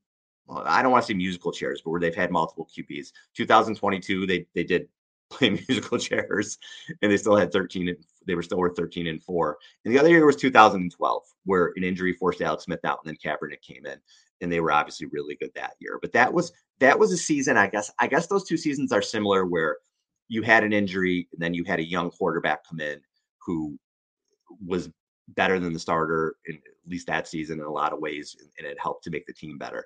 I 0.52 0.82
don't 0.82 0.92
want 0.92 1.04
to 1.04 1.08
say 1.08 1.14
musical 1.14 1.52
chairs, 1.52 1.82
but 1.84 1.92
where 1.92 2.00
they've 2.00 2.16
had 2.16 2.32
multiple 2.32 2.68
QBs. 2.68 3.12
2022, 3.36 4.26
they 4.26 4.46
they 4.54 4.64
did 4.64 4.88
play 5.32 5.50
musical 5.50 5.98
chairs, 5.98 6.58
and 7.02 7.12
they 7.12 7.18
still 7.18 7.38
had 7.38 7.52
13. 7.52 7.90
And, 7.90 7.98
they 8.28 8.36
were 8.36 8.44
still 8.44 8.60
worth 8.60 8.76
13 8.76 9.08
and 9.08 9.24
four. 9.24 9.58
And 9.84 9.94
the 9.94 10.00
other 10.00 10.10
year 10.10 10.26
was 10.26 10.36
2012, 10.36 11.24
where 11.46 11.74
an 11.76 11.84
injury 11.84 12.14
forced 12.14 12.42
Alex 12.42 12.66
Smith 12.66 12.84
out, 12.86 13.00
and 13.04 13.10
then 13.10 13.18
Kaepernick 13.18 13.62
came 13.62 13.86
in, 13.86 13.98
and 14.42 14.52
they 14.52 14.60
were 14.60 14.72
obviously 14.72 15.08
really 15.08 15.36
good 15.36 15.52
that 15.56 15.74
year. 15.80 15.98
But 16.02 16.12
that 16.14 16.32
was 16.32 16.52
that 16.80 16.98
was 16.98 17.12
a 17.12 17.18
season. 17.18 17.58
I 17.58 17.68
guess 17.68 17.92
I 18.00 18.08
guess 18.08 18.28
those 18.28 18.44
two 18.44 18.58
seasons 18.58 18.92
are 18.92 19.02
similar, 19.02 19.46
where 19.46 19.78
you 20.28 20.42
had 20.42 20.64
an 20.64 20.74
injury, 20.74 21.28
and 21.32 21.42
then 21.42 21.54
you 21.54 21.64
had 21.64 21.80
a 21.80 21.88
young 21.88 22.12
quarterback 22.12 22.68
come 22.68 22.80
in 22.80 23.02
who 23.46 23.78
was 24.66 24.90
better 25.30 25.60
than 25.60 25.74
the 25.74 25.80
starter 25.80 26.36
in 26.46 26.56
at 26.56 26.90
least 26.90 27.08
that 27.08 27.28
season 27.28 27.60
in 27.60 27.66
a 27.66 27.72
lot 27.72 27.94
of 27.94 28.00
ways, 28.00 28.36
and 28.58 28.68
it 28.68 28.78
helped 28.80 29.04
to 29.04 29.10
make 29.10 29.26
the 29.26 29.34
team 29.34 29.58
better 29.58 29.86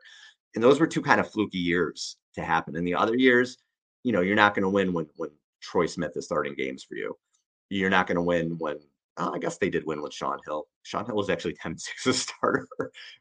and 0.56 0.64
those 0.64 0.80
were 0.80 0.88
two 0.88 1.02
kind 1.02 1.20
of 1.20 1.30
fluky 1.30 1.58
years 1.58 2.18
to 2.34 2.42
happen. 2.42 2.76
In 2.76 2.86
the 2.86 2.96
other 2.96 3.16
years, 3.16 3.58
you 4.04 4.12
know, 4.12 4.22
you're 4.22 4.36
not 4.36 4.56
going 4.56 4.64
to 4.64 4.70
win 4.70 4.94
when 4.94 5.08
when 5.18 5.30
Troy 5.62 5.86
Smith 5.86 6.14
is 6.16 6.26
starting 6.26 6.56
games 6.56 6.84
for 6.84 6.96
you. 6.96 7.16
You're 7.70 7.90
not 7.90 8.08
going 8.08 8.18
to 8.18 8.22
win 8.22 8.58
when 8.58 8.78
oh, 9.18 9.34
I 9.34 9.40
guess 9.40 9.58
they 9.58 9.70
did 9.70 9.86
win 9.86 10.02
with 10.02 10.14
Shaun 10.14 10.40
Hill. 10.46 10.68
Shaun 10.84 11.06
Hill 11.06 11.16
was 11.16 11.30
actually 11.30 11.54
10-6 11.64 12.08
a 12.08 12.14
starter, 12.14 12.68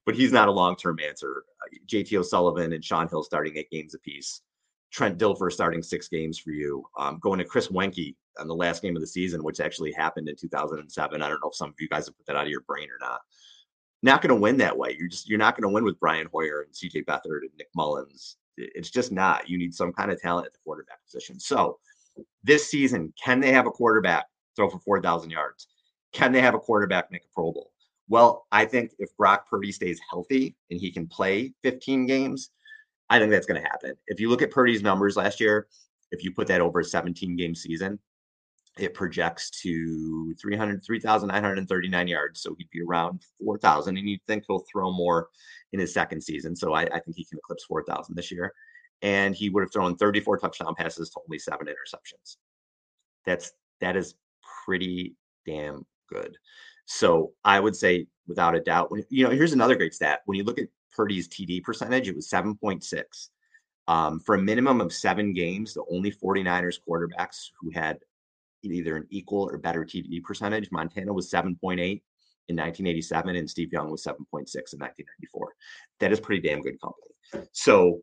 but 0.04 0.14
he's 0.14 0.32
not 0.32 0.48
a 0.48 0.52
long-term 0.52 0.98
answer. 1.00 1.44
Uh, 1.62 1.76
JT 1.86 2.18
O'Sullivan 2.18 2.72
and 2.72 2.84
Shaun 2.84 3.08
Hill 3.08 3.22
starting 3.22 3.56
eight 3.56 3.70
games 3.70 3.94
apiece. 3.94 4.40
Trent 4.92 5.18
Dilfer 5.18 5.50
starting 5.50 5.82
six 5.82 6.08
games 6.08 6.38
for 6.38 6.50
you. 6.50 6.84
Um, 6.98 7.18
going 7.20 7.38
to 7.38 7.44
Chris 7.44 7.68
Weinke 7.68 8.14
on 8.38 8.46
the 8.46 8.54
last 8.54 8.82
game 8.82 8.94
of 8.94 9.02
the 9.02 9.06
season, 9.08 9.42
which 9.42 9.60
actually 9.60 9.92
happened 9.92 10.28
in 10.28 10.36
2007. 10.36 11.22
I 11.22 11.28
don't 11.28 11.40
know 11.42 11.48
if 11.48 11.56
some 11.56 11.70
of 11.70 11.74
you 11.80 11.88
guys 11.88 12.06
have 12.06 12.16
put 12.16 12.26
that 12.26 12.36
out 12.36 12.44
of 12.44 12.50
your 12.50 12.60
brain 12.62 12.88
or 12.88 13.04
not 13.04 13.20
not 14.04 14.20
going 14.20 14.34
to 14.34 14.40
win 14.40 14.58
that 14.58 14.76
way. 14.76 14.94
You're 14.98 15.08
just 15.08 15.28
you're 15.28 15.38
not 15.38 15.56
going 15.56 15.68
to 15.68 15.74
win 15.74 15.84
with 15.84 15.98
Brian 15.98 16.28
Hoyer 16.30 16.60
and 16.60 16.72
CJ 16.72 17.06
Beathard 17.06 17.40
and 17.40 17.50
Nick 17.58 17.68
Mullens. 17.74 18.36
It's 18.56 18.90
just 18.90 19.10
not. 19.10 19.48
You 19.48 19.58
need 19.58 19.74
some 19.74 19.92
kind 19.92 20.12
of 20.12 20.20
talent 20.20 20.46
at 20.46 20.52
the 20.52 20.58
quarterback 20.62 21.02
position. 21.04 21.40
So 21.40 21.78
this 22.44 22.70
season, 22.70 23.12
can 23.22 23.40
they 23.40 23.50
have 23.50 23.66
a 23.66 23.70
quarterback 23.70 24.26
throw 24.54 24.68
for 24.68 24.78
4,000 24.78 25.30
yards? 25.30 25.68
Can 26.12 26.30
they 26.30 26.40
have 26.40 26.54
a 26.54 26.60
quarterback 26.60 27.10
make 27.10 27.24
a 27.24 27.34
Pro 27.34 27.50
Bowl? 27.50 27.72
Well, 28.08 28.46
I 28.52 28.66
think 28.66 28.92
if 28.98 29.16
Brock 29.16 29.48
Purdy 29.48 29.72
stays 29.72 30.00
healthy 30.08 30.54
and 30.70 30.78
he 30.78 30.92
can 30.92 31.08
play 31.08 31.54
15 31.62 32.06
games, 32.06 32.50
I 33.08 33.18
think 33.18 33.30
that's 33.30 33.46
going 33.46 33.60
to 33.60 33.68
happen. 33.68 33.94
If 34.06 34.20
you 34.20 34.28
look 34.28 34.42
at 34.42 34.50
Purdy's 34.50 34.82
numbers 34.82 35.16
last 35.16 35.40
year, 35.40 35.66
if 36.12 36.22
you 36.22 36.30
put 36.30 36.46
that 36.48 36.60
over 36.60 36.80
a 36.80 36.84
17 36.84 37.36
game 37.36 37.54
season, 37.54 37.98
it 38.76 38.94
projects 38.94 39.50
to 39.62 40.34
300 40.40 40.84
3,939 40.84 42.08
yards. 42.08 42.40
So 42.40 42.54
he'd 42.58 42.70
be 42.70 42.82
around 42.82 43.22
4,000. 43.44 43.96
And 43.96 44.08
you'd 44.08 44.24
think 44.26 44.44
he'll 44.46 44.64
throw 44.70 44.92
more 44.92 45.28
in 45.72 45.80
his 45.80 45.94
second 45.94 46.22
season. 46.22 46.56
So 46.56 46.74
I, 46.74 46.82
I 46.82 46.98
think 47.00 47.16
he 47.16 47.24
can 47.24 47.38
eclipse 47.38 47.64
4,000 47.64 48.14
this 48.14 48.32
year. 48.32 48.52
And 49.02 49.34
he 49.34 49.48
would 49.48 49.62
have 49.62 49.72
thrown 49.72 49.96
34 49.96 50.38
touchdown 50.38 50.74
passes 50.74 51.10
to 51.10 51.20
only 51.28 51.38
seven 51.38 51.66
interceptions. 51.66 52.36
That's 53.24 53.52
that 53.80 53.96
is 53.96 54.14
pretty 54.64 55.14
damn 55.46 55.86
good. 56.08 56.36
So 56.86 57.32
I 57.44 57.60
would 57.60 57.76
say 57.76 58.06
without 58.26 58.54
a 58.54 58.60
doubt, 58.60 58.90
when 58.90 59.04
you 59.08 59.24
know, 59.24 59.30
here's 59.30 59.52
another 59.52 59.76
great 59.76 59.94
stat. 59.94 60.20
When 60.26 60.36
you 60.36 60.44
look 60.44 60.58
at 60.58 60.68
Purdy's 60.94 61.28
TD 61.28 61.62
percentage, 61.62 62.08
it 62.08 62.16
was 62.16 62.28
7.6. 62.28 63.28
Um, 63.86 64.20
for 64.20 64.36
a 64.36 64.40
minimum 64.40 64.80
of 64.80 64.92
seven 64.92 65.32
games, 65.32 65.74
the 65.74 65.84
only 65.90 66.10
49ers 66.10 66.78
quarterbacks 66.88 67.50
who 67.60 67.70
had 67.70 67.98
either 68.72 68.96
an 68.96 69.06
equal 69.10 69.48
or 69.50 69.58
better 69.58 69.84
TD 69.84 70.22
percentage. 70.22 70.70
Montana 70.70 71.12
was 71.12 71.30
7.8 71.30 72.02
in 72.48 72.56
1987, 72.56 73.36
and 73.36 73.48
Steve 73.48 73.72
Young 73.72 73.90
was 73.90 74.04
7.6 74.04 74.12
in 74.12 74.40
1994. 74.44 75.54
That 76.00 76.12
is 76.12 76.20
pretty 76.20 76.46
damn 76.46 76.60
good 76.60 76.80
company. 76.80 77.48
So, 77.52 78.02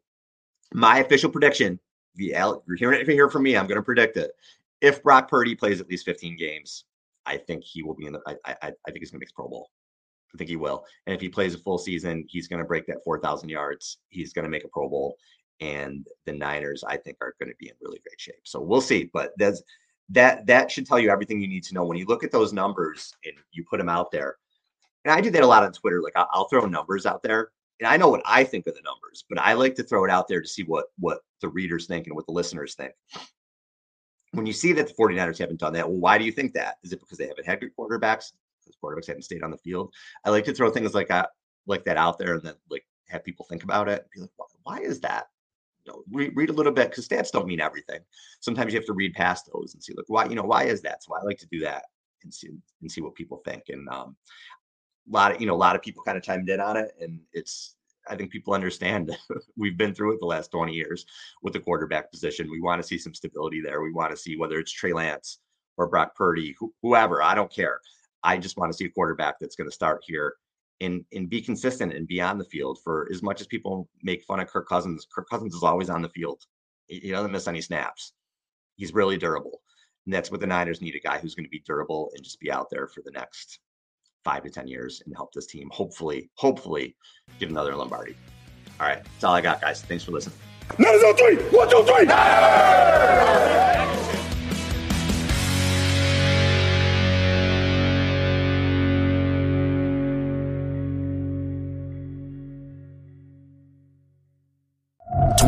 my 0.74 1.00
official 1.00 1.30
prediction, 1.30 1.80
you're 2.16 2.62
hearing 2.78 3.02
it 3.02 3.08
here 3.08 3.30
from 3.30 3.44
me. 3.44 3.58
I'm 3.58 3.68
going 3.68 3.78
to 3.78 3.84
predict 3.84 4.18
it. 4.18 4.32
If 4.80 5.04
Brock 5.04 5.30
Purdy 5.30 5.56
plays 5.56 5.80
at 5.80 5.90
least 5.90 6.06
15 6.06 6.38
games, 6.38 6.86
I 7.26 7.38
think 7.38 7.64
he 7.64 7.84
will 7.84 7.94
be 7.94 8.08
in 8.08 8.14
the. 8.14 8.22
I, 8.26 8.36
I, 8.46 8.56
I 8.62 8.68
think 8.88 9.00
he's 9.00 9.12
going 9.12 9.20
to 9.20 9.26
make 9.26 9.36
Pro 9.36 9.48
Bowl. 9.48 9.70
I 10.34 10.38
think 10.38 10.50
he 10.50 10.56
will. 10.56 10.86
And 11.06 11.14
if 11.14 11.22
he 11.22 11.30
plays 11.30 11.54
a 11.54 11.60
full 11.60 11.78
season, 11.78 12.26
he's 12.28 12.48
going 12.48 12.62
to 12.62 12.68
break 12.68 12.88
that 12.88 13.04
4,000 13.04 13.50
yards. 13.50 13.98
He's 14.10 14.34
going 14.34 14.44
to 14.44 14.50
make 14.50 14.64
a 14.64 14.70
Pro 14.70 14.90
Bowl. 14.90 15.18
And 15.60 16.08
the 16.26 16.32
Niners, 16.32 16.84
I 16.84 16.98
think, 16.98 17.18
are 17.22 17.36
going 17.40 17.52
to 17.52 17.58
be 17.60 17.68
in 17.68 17.76
really 17.82 18.00
great 18.00 18.20
shape. 18.20 18.42
So 18.44 18.60
we'll 18.62 18.82
see. 18.82 19.10
But 19.14 19.34
that's 19.38 19.62
that 20.12 20.46
that 20.46 20.72
should 20.72 20.86
tell 20.86 21.00
you 21.00 21.10
everything 21.10 21.42
you 21.42 21.48
need 21.48 21.64
to 21.64 21.74
know. 21.74 21.86
When 21.86 21.98
you 21.98 22.06
look 22.06 22.24
at 22.24 22.32
those 22.32 22.54
numbers 22.54 23.14
and 23.26 23.34
you 23.52 23.64
put 23.64 23.78
them 23.78 23.90
out 23.90 24.12
there 24.12 24.38
and 25.04 25.12
i 25.12 25.20
do 25.20 25.32
that 25.32 25.42
a 25.42 25.48
lot 25.48 25.64
on 25.64 25.72
twitter 25.72 26.00
like 26.02 26.14
i'll, 26.16 26.48
throw 26.48 26.66
numbers 26.66 27.08
out 27.08 27.24
there 27.24 27.50
and 27.80 27.88
i 27.88 27.98
know 27.98 28.10
what 28.10 28.22
i 28.24 28.44
think 28.44 28.68
of 28.68 28.76
the 28.76 28.82
numbers 28.82 29.26
but 29.28 29.40
i 29.40 29.54
like 29.54 29.74
to 29.74 29.84
throw 29.84 30.06
it 30.06 30.12
out 30.12 30.28
there 30.28 30.42
to 30.42 30.48
see 30.48 30.62
what 30.64 30.86
what 31.00 31.22
the 31.42 31.50
readers 31.50 31.88
think 31.88 32.08
and 32.08 32.16
what 32.16 32.26
the 32.26 32.32
listeners 32.32 32.76
think. 32.76 32.94
When 34.34 34.46
you 34.46 34.54
see 34.54 34.72
that 34.74 34.88
the 34.88 34.94
49ers 34.94 35.40
haven't 35.40 35.60
done 35.60 35.74
that 35.74 35.88
well 35.88 35.98
why 35.98 36.18
do 36.18 36.24
you 36.24 36.32
think 36.32 36.54
that? 36.54 36.78
Is 36.84 36.94
it 36.94 37.02
because 37.02 37.18
they 37.18 37.28
haven't 37.28 37.46
had 37.46 37.60
good 37.60 37.76
quarterbacks? 37.78 38.32
Because 38.64 38.78
quarterbacks 38.82 39.08
haven't 39.08 39.24
stayed 39.24 39.44
on 39.44 39.52
the 39.52 39.58
field? 39.58 39.94
I 40.24 40.30
like 40.30 40.46
to 40.46 40.54
throw 40.54 40.70
things 40.70 40.94
like 40.94 41.10
that 41.10 41.32
like 41.68 41.84
that 41.86 41.98
out 41.98 42.18
there 42.18 42.36
and 42.36 42.44
then 42.44 42.56
like 42.70 42.86
have 43.10 43.26
people 43.26 43.46
think 43.50 43.64
about 43.64 43.90
it 43.90 44.08
be 44.14 44.22
like 44.22 44.30
why 44.64 44.80
is 44.80 45.02
that 45.02 45.28
know, 45.88 46.04
read, 46.12 46.32
read 46.36 46.50
a 46.50 46.54
little 46.54 46.72
bit 46.72 46.90
because 46.90 47.08
stats 47.08 47.32
don't 47.32 47.48
mean 47.48 47.62
everything. 47.62 48.00
Sometimes 48.40 48.74
you 48.74 48.80
have 48.80 48.88
to 48.88 48.94
read 48.94 49.14
past 49.14 49.50
those 49.54 49.74
and 49.74 49.84
see, 49.84 49.94
like, 49.96 50.10
why, 50.10 50.26
you 50.26 50.36
know, 50.36 50.44
why 50.44 50.64
is 50.64 50.82
that? 50.82 51.04
So 51.04 51.14
I 51.16 51.24
like 51.24 51.40
to 51.40 51.48
do 51.52 51.60
that 51.62 51.84
and 52.24 52.34
see 52.34 52.50
and 52.82 52.92
see 52.92 53.02
what 53.02 53.16
people 53.16 53.42
think. 53.46 53.64
And 53.70 53.88
um, 53.90 54.16
a 55.08 55.12
lot 55.12 55.34
of, 55.34 55.42
you 55.42 55.48
know, 55.48 55.56
a 55.56 55.56
lot 55.56 55.76
of 55.76 55.82
people 55.82 56.04
kind 56.04 56.18
of 56.18 56.24
chimed 56.24 56.50
in 56.50 56.60
on 56.60 56.78
it, 56.78 56.92
and 57.00 57.20
it's, 57.34 57.76
I 58.08 58.16
think 58.16 58.32
people 58.32 58.54
understand 58.54 59.16
we've 59.58 59.78
been 59.78 59.94
through 59.94 60.14
it 60.14 60.20
the 60.20 60.26
last 60.26 60.52
20 60.52 60.74
years 60.74 61.06
with 61.42 61.54
the 61.54 61.60
quarterback 61.60 62.12
position. 62.12 62.50
We 62.50 62.62
want 62.62 62.82
to 62.82 62.88
see 62.88 62.98
some 62.98 63.14
stability 63.14 63.62
there. 63.62 63.82
We 63.82 63.92
want 63.92 64.12
to 64.12 64.18
see 64.18 64.38
whether 64.38 64.60
it's 64.60 64.72
Trey 64.72 64.94
Lance 64.94 65.40
or 65.78 65.88
Brock 65.88 66.16
Purdy, 66.16 66.56
whoever. 66.82 67.22
I 67.22 67.36
don't 67.36 67.54
care. 67.54 67.80
I 68.24 68.38
just 68.38 68.58
want 68.58 68.72
to 68.72 68.78
see 68.78 68.86
a 68.86 68.90
quarterback 68.90 69.40
that's 69.40 69.56
going 69.56 69.70
to 69.70 69.76
start 69.76 70.04
here 70.06 70.36
and 70.82 71.06
and 71.14 71.30
be 71.30 71.42
consistent 71.42 71.94
and 71.94 72.08
be 72.08 72.20
on 72.20 72.38
the 72.38 72.46
field 72.46 72.80
for 72.84 73.08
as 73.12 73.24
much 73.24 73.40
as 73.40 73.48
people 73.48 73.88
make 74.04 74.26
fun 74.26 74.42
of 74.42 74.48
Kirk 74.48 74.68
Cousins. 74.68 75.08
Kirk 75.14 75.30
Cousins 75.30 75.56
is 75.56 75.64
always 75.64 75.90
on 75.90 76.02
the 76.02 76.10
field. 76.10 76.42
He 76.88 77.12
doesn't 77.12 77.32
miss 77.32 77.48
any 77.48 77.62
snaps. 77.62 78.14
He's 78.76 78.94
really 78.94 79.18
durable. 79.18 79.62
And 80.06 80.14
that's 80.14 80.32
what 80.32 80.42
the 80.42 80.48
Niners 80.48 80.82
need 80.82 80.96
a 80.96 81.00
guy 81.00 81.20
who's 81.20 81.36
going 81.36 81.46
to 81.46 81.50
be 81.50 81.64
durable 81.66 82.12
and 82.16 82.24
just 82.24 82.40
be 82.40 82.52
out 82.52 82.68
there 82.70 82.88
for 82.88 83.02
the 83.06 83.12
next 83.12 83.60
five 84.24 84.44
to 84.44 84.50
10 84.50 84.68
years 84.68 85.02
and 85.06 85.16
help 85.16 85.32
this 85.34 85.46
team 85.46 85.70
hopefully, 85.72 86.30
hopefully 86.36 86.96
get 87.40 87.50
another 87.50 87.76
Lombardi. 87.76 88.16
All 88.80 88.88
right. 88.88 89.04
That's 89.04 89.24
all 89.24 89.36
I 89.36 89.42
got, 89.42 89.62
guys. 89.62 89.84
Thanks 89.84 90.04
for 90.04 90.12
listening. 90.12 90.38
Niners 90.80 91.04
on 91.04 91.16
three. 91.16 91.36
One, 91.58 91.70
two, 91.70 91.84
three. 91.84 92.06
Niners! 92.06 94.11